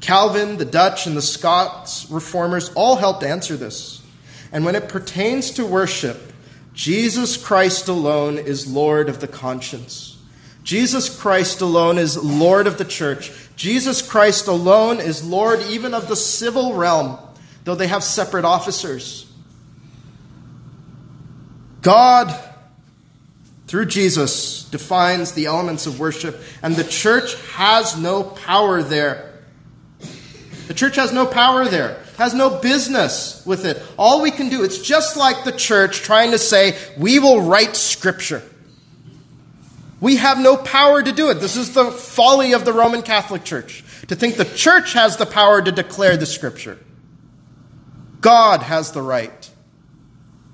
[0.00, 4.02] Calvin, the Dutch, and the Scots reformers all helped answer this.
[4.52, 6.32] And when it pertains to worship,
[6.72, 10.16] Jesus Christ alone is Lord of the conscience.
[10.62, 13.32] Jesus Christ alone is Lord of the church.
[13.58, 17.18] Jesus Christ alone is Lord even of the civil realm,
[17.64, 19.28] though they have separate officers.
[21.82, 22.32] God,
[23.66, 29.40] through Jesus, defines the elements of worship, and the church has no power there.
[30.68, 33.82] The church has no power there, has no business with it.
[33.98, 37.74] All we can do, it's just like the church trying to say, we will write
[37.74, 38.40] scripture.
[40.00, 41.34] We have no power to do it.
[41.34, 45.26] This is the folly of the Roman Catholic Church to think the church has the
[45.26, 46.78] power to declare the scripture.
[48.20, 49.50] God has the right.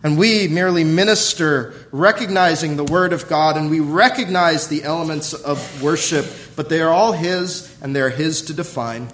[0.02, 5.82] And we merely minister recognizing the word of God and we recognize the elements of
[5.82, 6.26] worship,
[6.56, 9.08] but they are all His and they're His to define.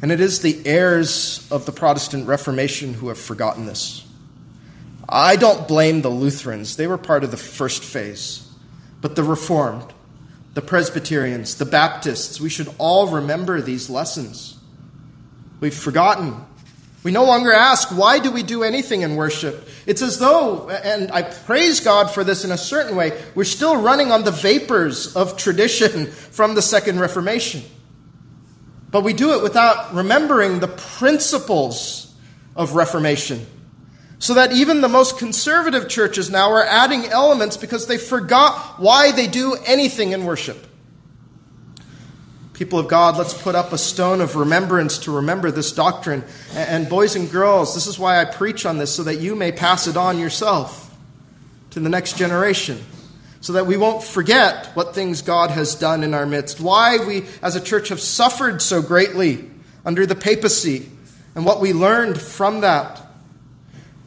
[0.00, 4.05] And it is the heirs of the Protestant Reformation who have forgotten this.
[5.08, 8.48] I don't blame the Lutherans, they were part of the first phase.
[9.00, 9.92] But the Reformed,
[10.54, 14.58] the Presbyterians, the Baptists, we should all remember these lessons.
[15.60, 16.44] We've forgotten.
[17.02, 19.68] We no longer ask, why do we do anything in worship?
[19.86, 23.80] It's as though, and I praise God for this in a certain way, we're still
[23.80, 27.62] running on the vapors of tradition from the Second Reformation.
[28.90, 32.12] But we do it without remembering the principles
[32.56, 33.46] of Reformation.
[34.18, 39.12] So that even the most conservative churches now are adding elements because they forgot why
[39.12, 40.66] they do anything in worship.
[42.54, 46.24] People of God, let's put up a stone of remembrance to remember this doctrine.
[46.54, 49.52] And boys and girls, this is why I preach on this, so that you may
[49.52, 50.94] pass it on yourself
[51.70, 52.82] to the next generation.
[53.42, 56.58] So that we won't forget what things God has done in our midst.
[56.58, 59.50] Why we as a church have suffered so greatly
[59.84, 60.88] under the papacy
[61.34, 63.05] and what we learned from that.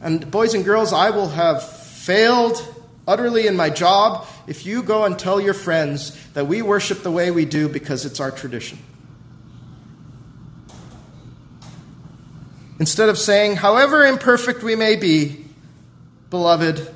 [0.00, 2.66] And boys and girls, I will have failed
[3.06, 7.10] utterly in my job if you go and tell your friends that we worship the
[7.10, 8.78] way we do because it's our tradition.
[12.78, 15.44] Instead of saying, however imperfect we may be,
[16.30, 16.94] beloved,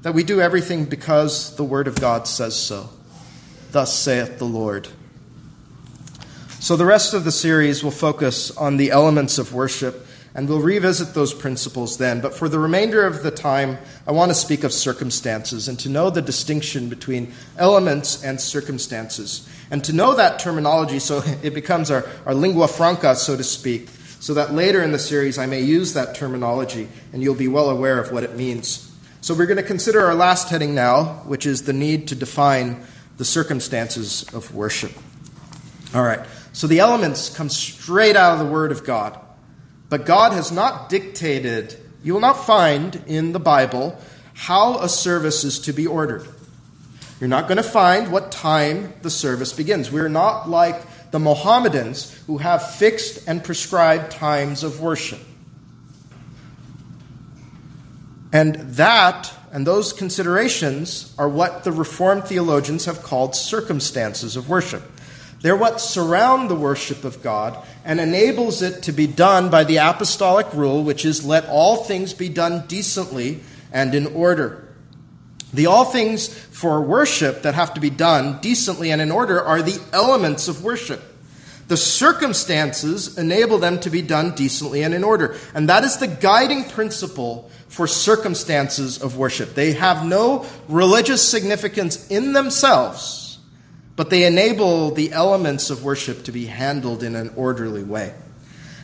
[0.00, 2.88] that we do everything because the Word of God says so.
[3.72, 4.88] Thus saith the Lord.
[6.60, 10.07] So, the rest of the series will focus on the elements of worship
[10.38, 12.20] and we'll revisit those principles then.
[12.20, 13.76] But for the remainder of the time,
[14.06, 19.48] I want to speak of circumstances and to know the distinction between elements and circumstances.
[19.72, 23.88] And to know that terminology so it becomes our, our lingua franca, so to speak,
[24.20, 27.68] so that later in the series I may use that terminology and you'll be well
[27.68, 28.96] aware of what it means.
[29.20, 32.80] So we're going to consider our last heading now, which is the need to define
[33.16, 34.92] the circumstances of worship.
[35.96, 39.18] All right, so the elements come straight out of the Word of God.
[39.88, 43.98] But God has not dictated you will not find in the Bible
[44.34, 46.26] how a service is to be ordered.
[47.20, 49.90] You're not going to find what time the service begins.
[49.90, 55.20] We're not like the Mohammedans who have fixed and prescribed times of worship.
[58.32, 64.82] And that and those considerations are what the Reformed theologians have called circumstances of worship.
[65.40, 69.76] They're what surround the worship of God and enables it to be done by the
[69.76, 73.40] apostolic rule, which is let all things be done decently
[73.72, 74.68] and in order.
[75.52, 79.62] The all things for worship that have to be done decently and in order are
[79.62, 81.02] the elements of worship.
[81.68, 85.36] The circumstances enable them to be done decently and in order.
[85.54, 89.54] And that is the guiding principle for circumstances of worship.
[89.54, 93.27] They have no religious significance in themselves,
[93.98, 98.14] but they enable the elements of worship to be handled in an orderly way.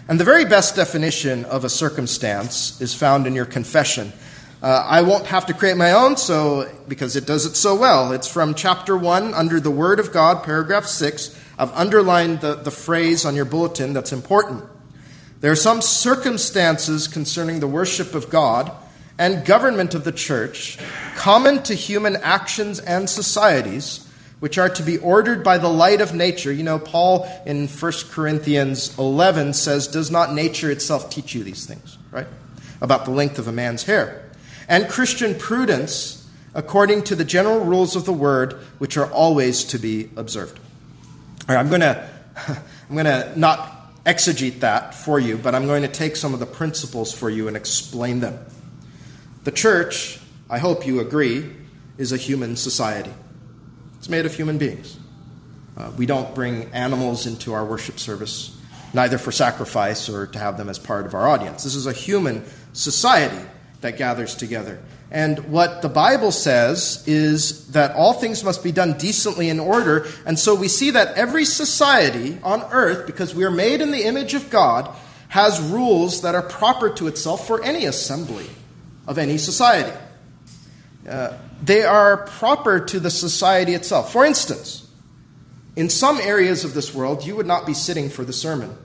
[0.08, 4.12] And the very best definition of a circumstance is found in your confession.
[4.60, 8.10] Uh, I won't have to create my own, so because it does it so well.
[8.10, 11.38] It's from chapter one, under the Word of God, paragraph six.
[11.56, 14.64] I've underlined the, the phrase on your bulletin that's important.
[15.42, 18.72] There are some circumstances concerning the worship of God
[19.16, 20.76] and government of the church
[21.14, 24.03] common to human actions and societies,
[24.44, 26.52] which are to be ordered by the light of nature.
[26.52, 31.64] You know, Paul in 1 Corinthians 11 says, Does not nature itself teach you these
[31.64, 32.26] things, right?
[32.82, 34.30] About the length of a man's hair.
[34.68, 39.78] And Christian prudence according to the general rules of the word, which are always to
[39.78, 40.60] be observed.
[41.48, 42.06] All right, I'm going to
[42.90, 46.40] I'm going to not exegete that for you, but I'm going to take some of
[46.40, 48.38] the principles for you and explain them.
[49.44, 50.20] The church,
[50.50, 51.50] I hope you agree,
[51.96, 53.14] is a human society.
[54.04, 54.98] It's made of human beings.
[55.78, 58.54] Uh, we don't bring animals into our worship service,
[58.92, 61.64] neither for sacrifice or to have them as part of our audience.
[61.64, 62.44] This is a human
[62.74, 63.42] society
[63.80, 64.78] that gathers together.
[65.10, 70.06] And what the Bible says is that all things must be done decently in order.
[70.26, 74.04] And so we see that every society on earth, because we are made in the
[74.04, 74.94] image of God,
[75.28, 78.50] has rules that are proper to itself for any assembly
[79.06, 79.96] of any society.
[81.08, 84.12] Uh, they are proper to the society itself.
[84.12, 84.88] For instance,
[85.76, 88.76] in some areas of this world, you would not be sitting for the sermon,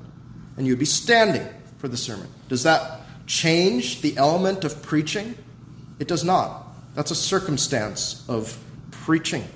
[0.57, 1.47] and you would be standing
[1.77, 2.27] for the sermon.
[2.47, 5.35] Does that change the element of preaching?
[5.99, 6.65] It does not.
[6.95, 8.57] That's a circumstance of
[8.91, 9.47] preaching.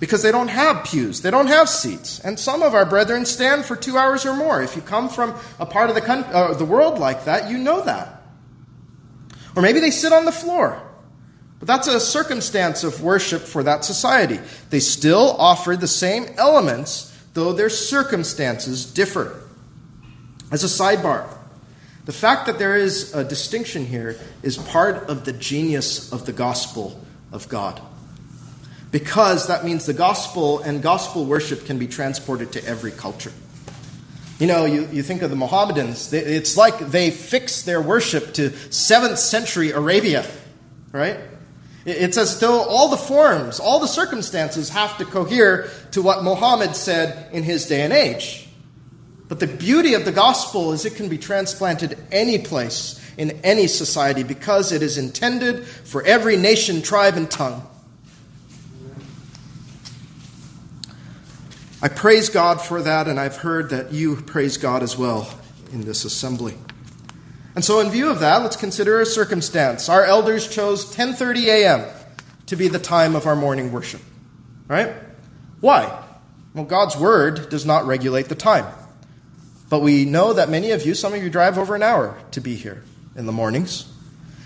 [0.00, 2.20] Because they don't have pews, they don't have seats.
[2.20, 4.62] And some of our brethren stand for two hours or more.
[4.62, 7.82] If you come from a part of the, uh, the world like that, you know
[7.82, 8.22] that.
[9.56, 10.80] Or maybe they sit on the floor.
[11.68, 14.40] That's a circumstance of worship for that society.
[14.70, 19.38] They still offer the same elements, though their circumstances differ.
[20.50, 21.28] As a sidebar,
[22.06, 26.32] the fact that there is a distinction here is part of the genius of the
[26.32, 26.98] gospel
[27.32, 27.82] of God.
[28.90, 33.32] Because that means the gospel and gospel worship can be transported to every culture.
[34.38, 38.48] You know, you, you think of the Mohammedans, it's like they fix their worship to
[38.48, 40.26] 7th century Arabia,
[40.92, 41.18] right?
[41.88, 46.76] It's as though all the forms, all the circumstances have to cohere to what Muhammad
[46.76, 48.48] said in his day and age.
[49.28, 53.66] But the beauty of the gospel is it can be transplanted any place in any
[53.66, 57.66] society because it is intended for every nation, tribe, and tongue.
[61.80, 65.28] I praise God for that, and I've heard that you praise God as well
[65.72, 66.54] in this assembly.
[67.58, 69.88] And so, in view of that, let's consider a circumstance.
[69.88, 71.86] Our elders chose 10:30 a.m.
[72.46, 74.00] to be the time of our morning worship.
[74.68, 74.94] Right?
[75.58, 76.04] Why?
[76.54, 78.64] Well, God's word does not regulate the time.
[79.68, 82.40] But we know that many of you, some of you drive over an hour to
[82.40, 82.84] be here
[83.16, 83.92] in the mornings.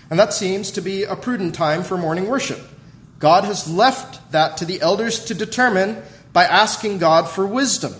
[0.09, 2.61] And that seems to be a prudent time for morning worship.
[3.19, 6.01] God has left that to the elders to determine
[6.31, 7.93] by asking God for wisdom.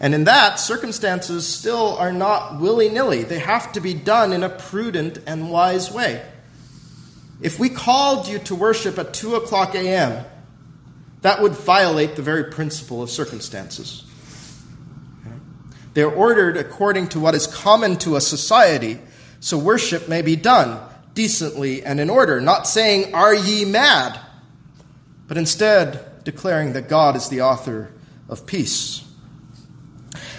[0.00, 4.42] And in that, circumstances still are not willy nilly, they have to be done in
[4.42, 6.24] a prudent and wise way.
[7.40, 10.24] If we called you to worship at 2 o'clock a.m.,
[11.22, 14.04] that would violate the very principle of circumstances.
[15.94, 19.00] They're ordered according to what is common to a society,
[19.40, 20.80] so worship may be done
[21.14, 24.20] decently and in order, not saying, Are ye mad?
[25.28, 27.92] but instead declaring that God is the author
[28.28, 29.04] of peace.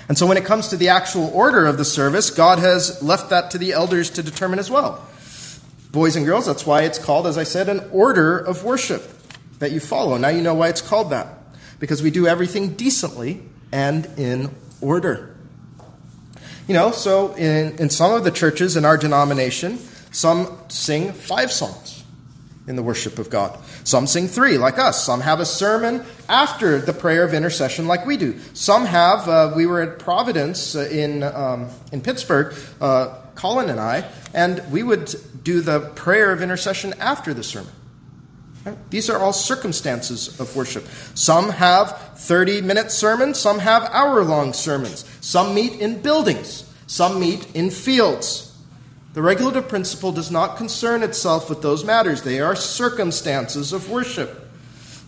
[0.09, 3.29] And so when it comes to the actual order of the service, God has left
[3.29, 5.07] that to the elders to determine as well.
[5.91, 9.07] Boys and girls, that's why it's called, as I said, an order of worship
[9.59, 10.17] that you follow.
[10.17, 11.27] Now you know why it's called that.
[11.79, 15.37] Because we do everything decently and in order.
[16.67, 19.77] You know, so in, in some of the churches in our denomination,
[20.11, 22.03] some sing five songs
[22.67, 23.59] in the worship of God.
[23.89, 25.03] Some sing three, like us.
[25.03, 28.37] Some have a sermon after the prayer of intercession, like we do.
[28.53, 33.79] Some have, uh, we were at Providence uh, in, um, in Pittsburgh, uh, Colin and
[33.79, 37.71] I, and we would do the prayer of intercession after the sermon.
[38.91, 40.85] These are all circumstances of worship.
[41.15, 45.03] Some have 30 minute sermons, some have hour long sermons.
[45.19, 48.48] Some meet in buildings, some meet in fields.
[49.13, 54.47] The regulative principle does not concern itself with those matters, they are circumstances of worship.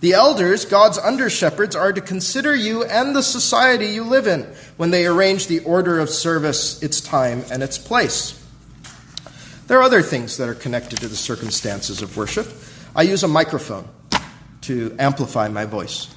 [0.02, 4.42] The elders, God's under shepherds, are to consider you and the society you live in
[4.78, 8.44] when they arrange the order of service, its time, and its place.
[9.68, 12.48] There are other things that are connected to the circumstances of worship.
[12.96, 13.88] I use a microphone
[14.62, 16.08] to amplify my voice.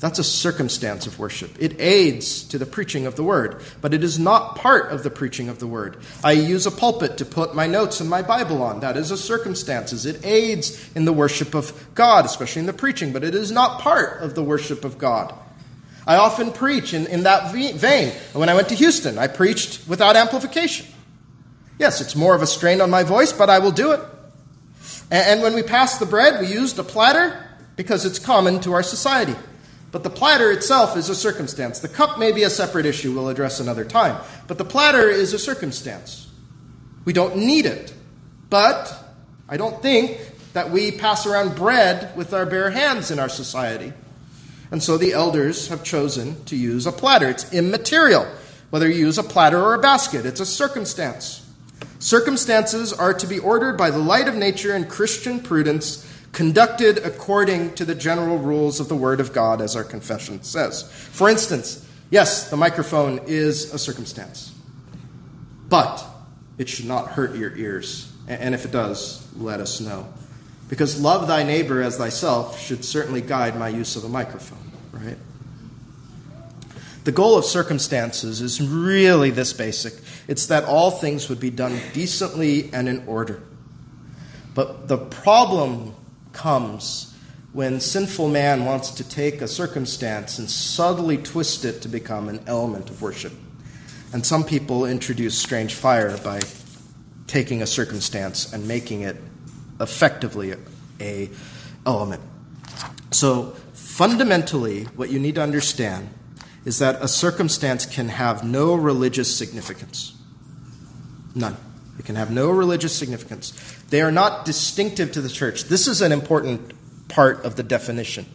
[0.00, 1.50] That's a circumstance of worship.
[1.58, 5.10] It aids to the preaching of the word, but it is not part of the
[5.10, 5.96] preaching of the word.
[6.22, 8.78] I use a pulpit to put my notes and my Bible on.
[8.78, 10.04] That is a circumstance.
[10.04, 13.80] It aids in the worship of God, especially in the preaching, but it is not
[13.80, 15.34] part of the worship of God.
[16.06, 18.12] I often preach in, in that vein.
[18.34, 20.86] When I went to Houston, I preached without amplification.
[21.78, 24.00] Yes, it's more of a strain on my voice, but I will do it.
[25.10, 27.44] And when we passed the bread, we used a platter
[27.76, 29.34] because it's common to our society.
[29.90, 31.80] But the platter itself is a circumstance.
[31.80, 34.22] The cup may be a separate issue we'll address another time.
[34.46, 36.28] But the platter is a circumstance.
[37.04, 37.94] We don't need it.
[38.50, 38.92] But
[39.48, 40.20] I don't think
[40.52, 43.92] that we pass around bread with our bare hands in our society.
[44.70, 47.28] And so the elders have chosen to use a platter.
[47.28, 48.26] It's immaterial
[48.70, 51.44] whether you use a platter or a basket, it's a circumstance.
[51.98, 57.74] Circumstances are to be ordered by the light of nature and Christian prudence, conducted according
[57.74, 60.82] to the general rules of the Word of God, as our confession says.
[60.82, 64.52] For instance, yes, the microphone is a circumstance,
[65.68, 66.04] but
[66.58, 68.12] it should not hurt your ears.
[68.26, 70.06] And if it does, let us know.
[70.68, 75.16] Because love thy neighbor as thyself should certainly guide my use of a microphone, right?
[77.04, 79.94] The goal of circumstances is really this basic
[80.28, 83.42] it's that all things would be done decently and in order.
[84.54, 85.94] But the problem
[86.38, 87.12] comes
[87.52, 92.40] when sinful man wants to take a circumstance and subtly twist it to become an
[92.46, 93.32] element of worship.
[94.12, 96.40] And some people introduce strange fire by
[97.26, 99.16] taking a circumstance and making it
[99.80, 100.54] effectively
[101.00, 101.28] a
[101.84, 102.22] element.
[103.10, 106.10] So fundamentally what you need to understand
[106.64, 110.14] is that a circumstance can have no religious significance.
[111.34, 111.56] None.
[111.98, 113.52] It can have no religious significance.
[113.88, 115.64] They are not distinctive to the church.
[115.64, 116.72] This is an important
[117.08, 118.26] part of the definition.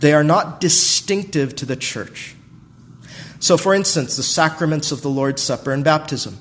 [0.00, 2.34] They are not distinctive to the church.
[3.38, 6.38] So, for instance, the sacraments of the Lord's Supper and baptism.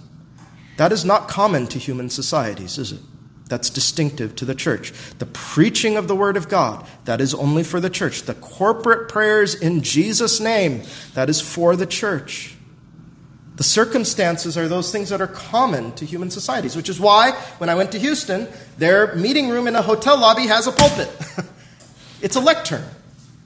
[0.77, 3.01] That is not common to human societies, is it?
[3.47, 4.91] That's distinctive to the church.
[5.19, 8.23] The preaching of the Word of God, that is only for the church.
[8.23, 10.81] The corporate prayers in Jesus' name,
[11.13, 12.54] that is for the church.
[13.55, 17.69] The circumstances are those things that are common to human societies, which is why when
[17.69, 18.47] I went to Houston,
[18.77, 21.09] their meeting room in a hotel lobby has a pulpit.
[22.21, 22.83] it's a lectern.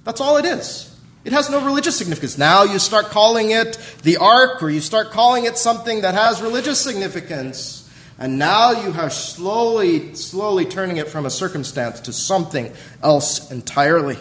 [0.05, 0.89] That's all it is.
[1.25, 2.37] It has no religious significance.
[2.37, 6.41] Now you start calling it the ark, or you start calling it something that has
[6.41, 7.87] religious significance.
[8.17, 14.17] And now you are slowly, slowly turning it from a circumstance to something else entirely.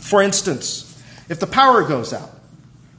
[0.00, 2.30] For instance, if the power goes out,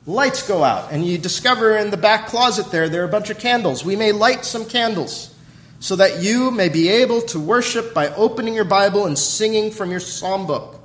[0.06, 3.30] lights go out, and you discover in the back closet there, there are a bunch
[3.30, 3.86] of candles.
[3.86, 5.34] We may light some candles
[5.80, 9.92] so that you may be able to worship by opening your Bible and singing from
[9.92, 10.80] your psalm book.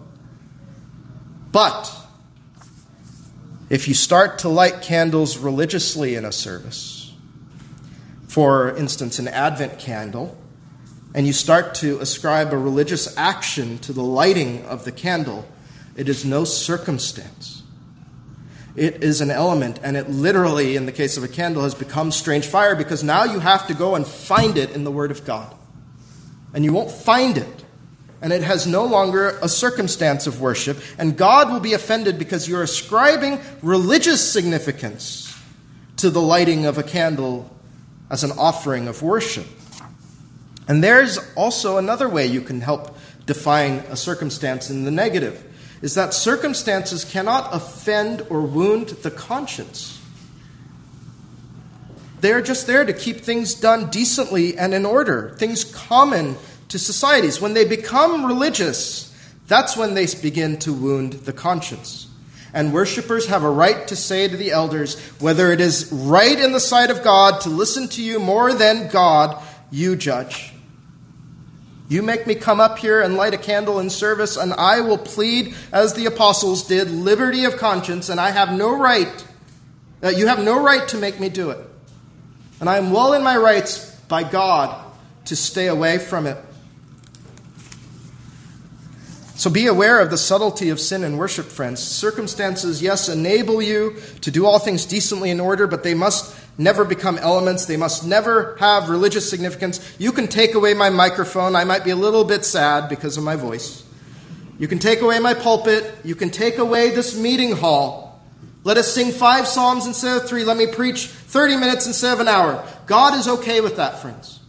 [1.53, 1.95] But
[3.71, 7.15] if you start to light candles religiously in a service,
[8.27, 10.37] for instance, an Advent candle,
[11.15, 15.47] and you start to ascribe a religious action to the lighting of the candle,
[15.97, 17.58] it is no circumstance.
[18.79, 22.13] It is an element, and it literally, in the case of a candle, has become
[22.13, 25.25] strange fire because now you have to go and find it in the Word of
[25.25, 25.53] God.
[26.55, 27.65] And you won't find it.
[28.23, 32.49] And it has no longer a circumstance of worship, and God will be offended because
[32.49, 35.37] you're ascribing religious significance
[35.97, 37.51] to the lighting of a candle
[38.11, 39.47] as an offering of worship.
[40.69, 45.48] And there's also another way you can help define a circumstance in the negative
[45.83, 50.01] is that circumstances cannot offend or wound the conscience.
[52.21, 56.37] They're just there to keep things done decently and in order, things common
[56.69, 57.41] to societies.
[57.41, 59.15] When they become religious,
[59.47, 62.09] that's when they begin to wound the conscience.
[62.53, 66.53] And worshippers have a right to say to the elders whether it is right in
[66.53, 70.53] the sight of God to listen to you more than God, you judge.
[71.89, 74.99] You make me come up here and light a candle in service, and I will
[74.99, 79.27] plead, as the apostles did, liberty of conscience, and I have no right,
[80.03, 81.59] uh, you have no right to make me do it.
[82.61, 84.85] And I am well in my rights by God
[85.27, 86.37] to stay away from it.
[89.37, 91.81] So be aware of the subtlety of sin and worship, friends.
[91.81, 96.85] Circumstances, yes, enable you to do all things decently in order, but they must never
[96.85, 97.65] become elements.
[97.65, 99.81] They must never have religious significance.
[99.99, 101.55] You can take away my microphone.
[101.55, 103.85] I might be a little bit sad because of my voice.
[104.59, 105.95] You can take away my pulpit.
[106.05, 108.21] You can take away this meeting hall.
[108.65, 110.45] Let us sing five psalms instead of three.
[110.45, 112.67] Let me preach 30 minutes instead of an hour.
[112.87, 114.41] God is okay with that, friends.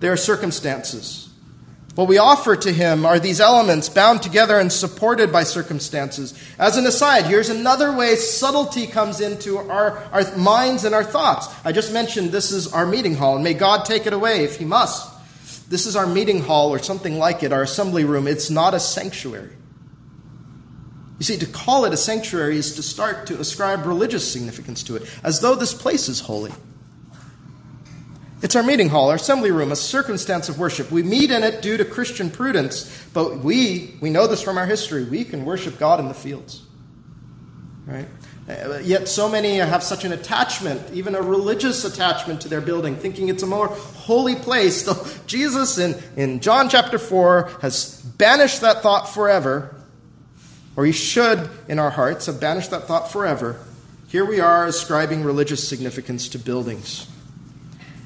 [0.00, 1.29] There are circumstances.
[1.96, 6.38] What we offer to him are these elements bound together and supported by circumstances.
[6.56, 11.48] As an aside, here's another way subtlety comes into our, our minds and our thoughts.
[11.64, 14.56] I just mentioned this is our meeting hall, and may God take it away if
[14.56, 15.10] he must.
[15.68, 18.28] This is our meeting hall or something like it, our assembly room.
[18.28, 19.50] It's not a sanctuary.
[21.18, 24.96] You see, to call it a sanctuary is to start to ascribe religious significance to
[24.96, 26.52] it, as though this place is holy.
[28.42, 30.90] It's our meeting hall, our assembly room, a circumstance of worship.
[30.90, 34.66] We meet in it due to Christian prudence, but we, we know this from our
[34.66, 36.62] history, we can worship God in the fields.
[37.86, 38.06] Right?
[38.48, 42.96] Uh, yet so many have such an attachment, even a religious attachment to their building,
[42.96, 44.80] thinking it's a more holy place.
[44.90, 49.76] So Jesus in, in John chapter 4 has banished that thought forever,
[50.76, 53.60] or he should in our hearts have banished that thought forever.
[54.08, 57.06] Here we are ascribing religious significance to buildings.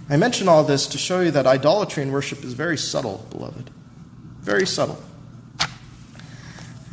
[0.08, 3.70] I mention all this to show you that idolatry in worship is very subtle, beloved.
[4.40, 5.02] Very subtle.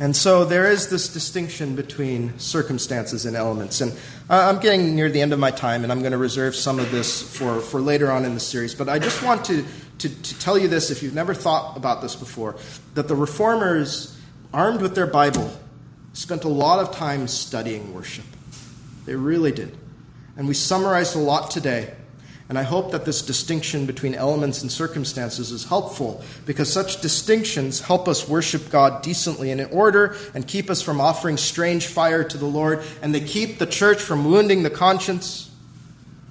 [0.00, 3.80] And so there is this distinction between circumstances and elements.
[3.80, 3.92] And
[4.28, 6.80] uh, I'm getting near the end of my time, and I'm going to reserve some
[6.80, 8.74] of this for, for later on in the series.
[8.74, 9.64] But I just want to,
[9.98, 12.56] to, to tell you this, if you've never thought about this before,
[12.94, 14.18] that the reformers,
[14.52, 15.56] armed with their Bible,
[16.14, 18.24] spent a lot of time studying worship.
[19.04, 19.76] They really did.
[20.36, 21.94] And we summarized a lot today.
[22.48, 27.80] And I hope that this distinction between elements and circumstances is helpful because such distinctions
[27.80, 32.24] help us worship God decently and in order and keep us from offering strange fire
[32.24, 35.50] to the Lord, and they keep the church from wounding the conscience.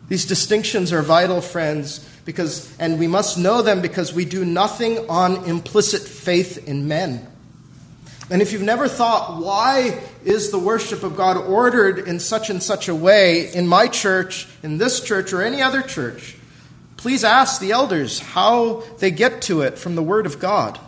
[0.10, 5.10] These distinctions are vital, friends, because and we must know them because we do nothing
[5.10, 7.31] on implicit faith in men.
[8.32, 12.64] And if you've never thought, why is the worship of God ordered in such and
[12.64, 16.38] such a way in my church, in this church, or any other church,
[16.96, 20.80] please ask the elders how they get to it from the Word of God.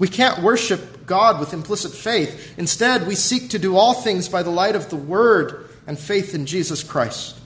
[0.00, 2.58] We can't worship God with implicit faith.
[2.58, 6.34] Instead, we seek to do all things by the light of the Word and faith
[6.34, 7.38] in Jesus Christ.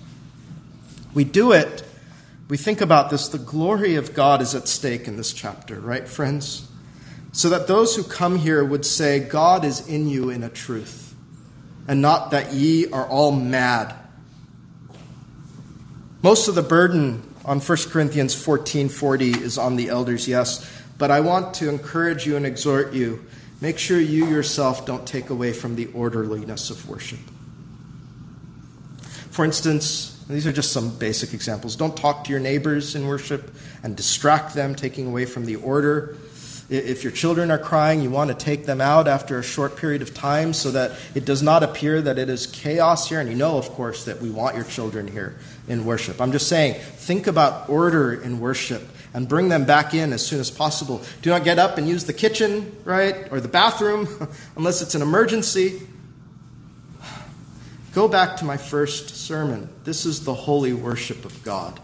[1.12, 1.84] We do it.
[2.48, 3.28] We think about this.
[3.28, 6.66] The glory of God is at stake in this chapter, right, friends?
[7.32, 11.14] So that those who come here would say, God is in you in a truth,
[11.88, 13.94] and not that ye are all mad.
[16.22, 20.64] Most of the burden on 1 Corinthians 14:40 is on the elders, yes,
[20.98, 23.24] but I want to encourage you and exhort you,
[23.60, 27.18] make sure you yourself don't take away from the orderliness of worship.
[29.30, 31.74] For instance, these are just some basic examples.
[31.74, 33.50] Don't talk to your neighbors in worship
[33.82, 36.16] and distract them, taking away from the order.
[36.72, 40.00] If your children are crying, you want to take them out after a short period
[40.00, 43.20] of time so that it does not appear that it is chaos here.
[43.20, 45.36] And you know, of course, that we want your children here
[45.68, 46.18] in worship.
[46.18, 50.40] I'm just saying, think about order in worship and bring them back in as soon
[50.40, 51.02] as possible.
[51.20, 54.08] Do not get up and use the kitchen, right, or the bathroom
[54.56, 55.86] unless it's an emergency.
[57.92, 59.68] Go back to my first sermon.
[59.84, 61.78] This is the holy worship of God.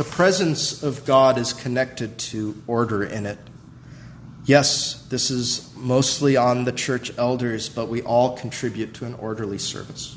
[0.00, 3.36] The presence of God is connected to order in it.
[4.46, 9.58] Yes, this is mostly on the church elders, but we all contribute to an orderly
[9.58, 10.16] service.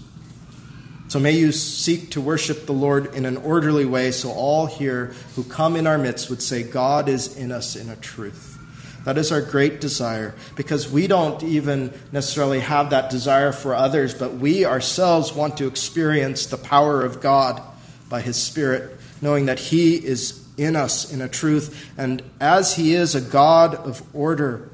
[1.10, 5.08] So may you seek to worship the Lord in an orderly way so all here
[5.36, 8.58] who come in our midst would say, God is in us in a truth.
[9.04, 14.14] That is our great desire because we don't even necessarily have that desire for others,
[14.14, 17.62] but we ourselves want to experience the power of God
[18.08, 22.94] by His Spirit knowing that He is in us in a truth, and as He
[22.94, 24.70] is a God of order,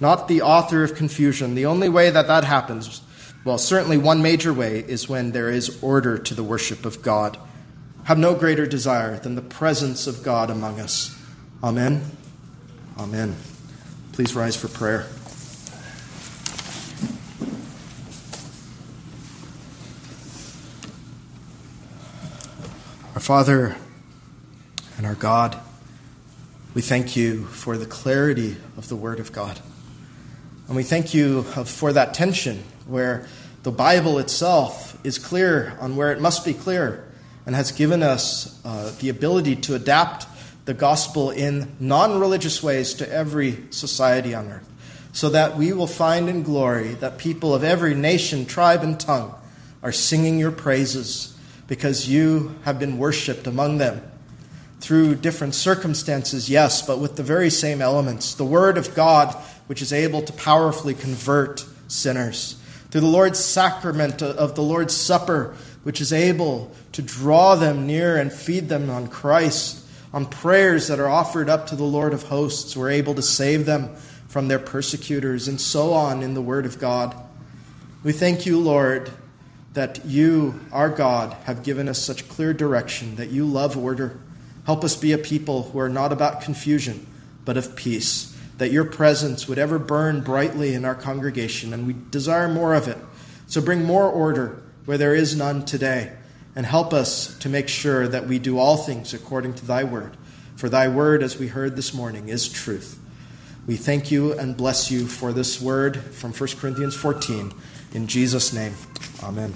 [0.00, 3.00] not the author of confusion, the only way that that happens,
[3.44, 7.38] well, certainly one major way, is when there is order to the worship of God.
[8.04, 11.16] Have no greater desire than the presence of God among us.
[11.62, 12.04] Amen.
[12.98, 13.36] Amen.
[14.12, 15.06] Please rise for prayer.
[23.14, 23.76] Our Father,
[25.04, 25.60] and our God,
[26.72, 29.60] we thank you for the clarity of the Word of God.
[30.66, 33.26] And we thank you for that tension where
[33.64, 37.06] the Bible itself is clear on where it must be clear
[37.44, 40.26] and has given us uh, the ability to adapt
[40.64, 44.72] the gospel in non religious ways to every society on earth,
[45.12, 49.34] so that we will find in glory that people of every nation, tribe, and tongue
[49.82, 51.36] are singing your praises
[51.68, 54.00] because you have been worshiped among them
[54.84, 58.34] through different circumstances, yes, but with the very same elements.
[58.34, 59.34] The Word of God,
[59.66, 62.60] which is able to powerfully convert sinners.
[62.90, 68.18] Through the Lord's sacrament of the Lord's Supper, which is able to draw them near
[68.18, 69.82] and feed them on Christ.
[70.12, 73.64] On prayers that are offered up to the Lord of hosts, we're able to save
[73.64, 73.96] them
[74.28, 77.16] from their persecutors, and so on in the Word of God.
[78.02, 79.10] We thank you, Lord,
[79.72, 84.20] that you, our God, have given us such clear direction, that you love order.
[84.64, 87.06] Help us be a people who are not about confusion,
[87.44, 91.94] but of peace, that your presence would ever burn brightly in our congregation, and we
[92.10, 92.98] desire more of it.
[93.46, 96.12] So bring more order where there is none today,
[96.56, 100.16] and help us to make sure that we do all things according to thy word.
[100.56, 102.98] For thy word, as we heard this morning, is truth.
[103.66, 107.52] We thank you and bless you for this word from 1 Corinthians 14.
[107.92, 108.74] In Jesus' name,
[109.22, 109.54] amen.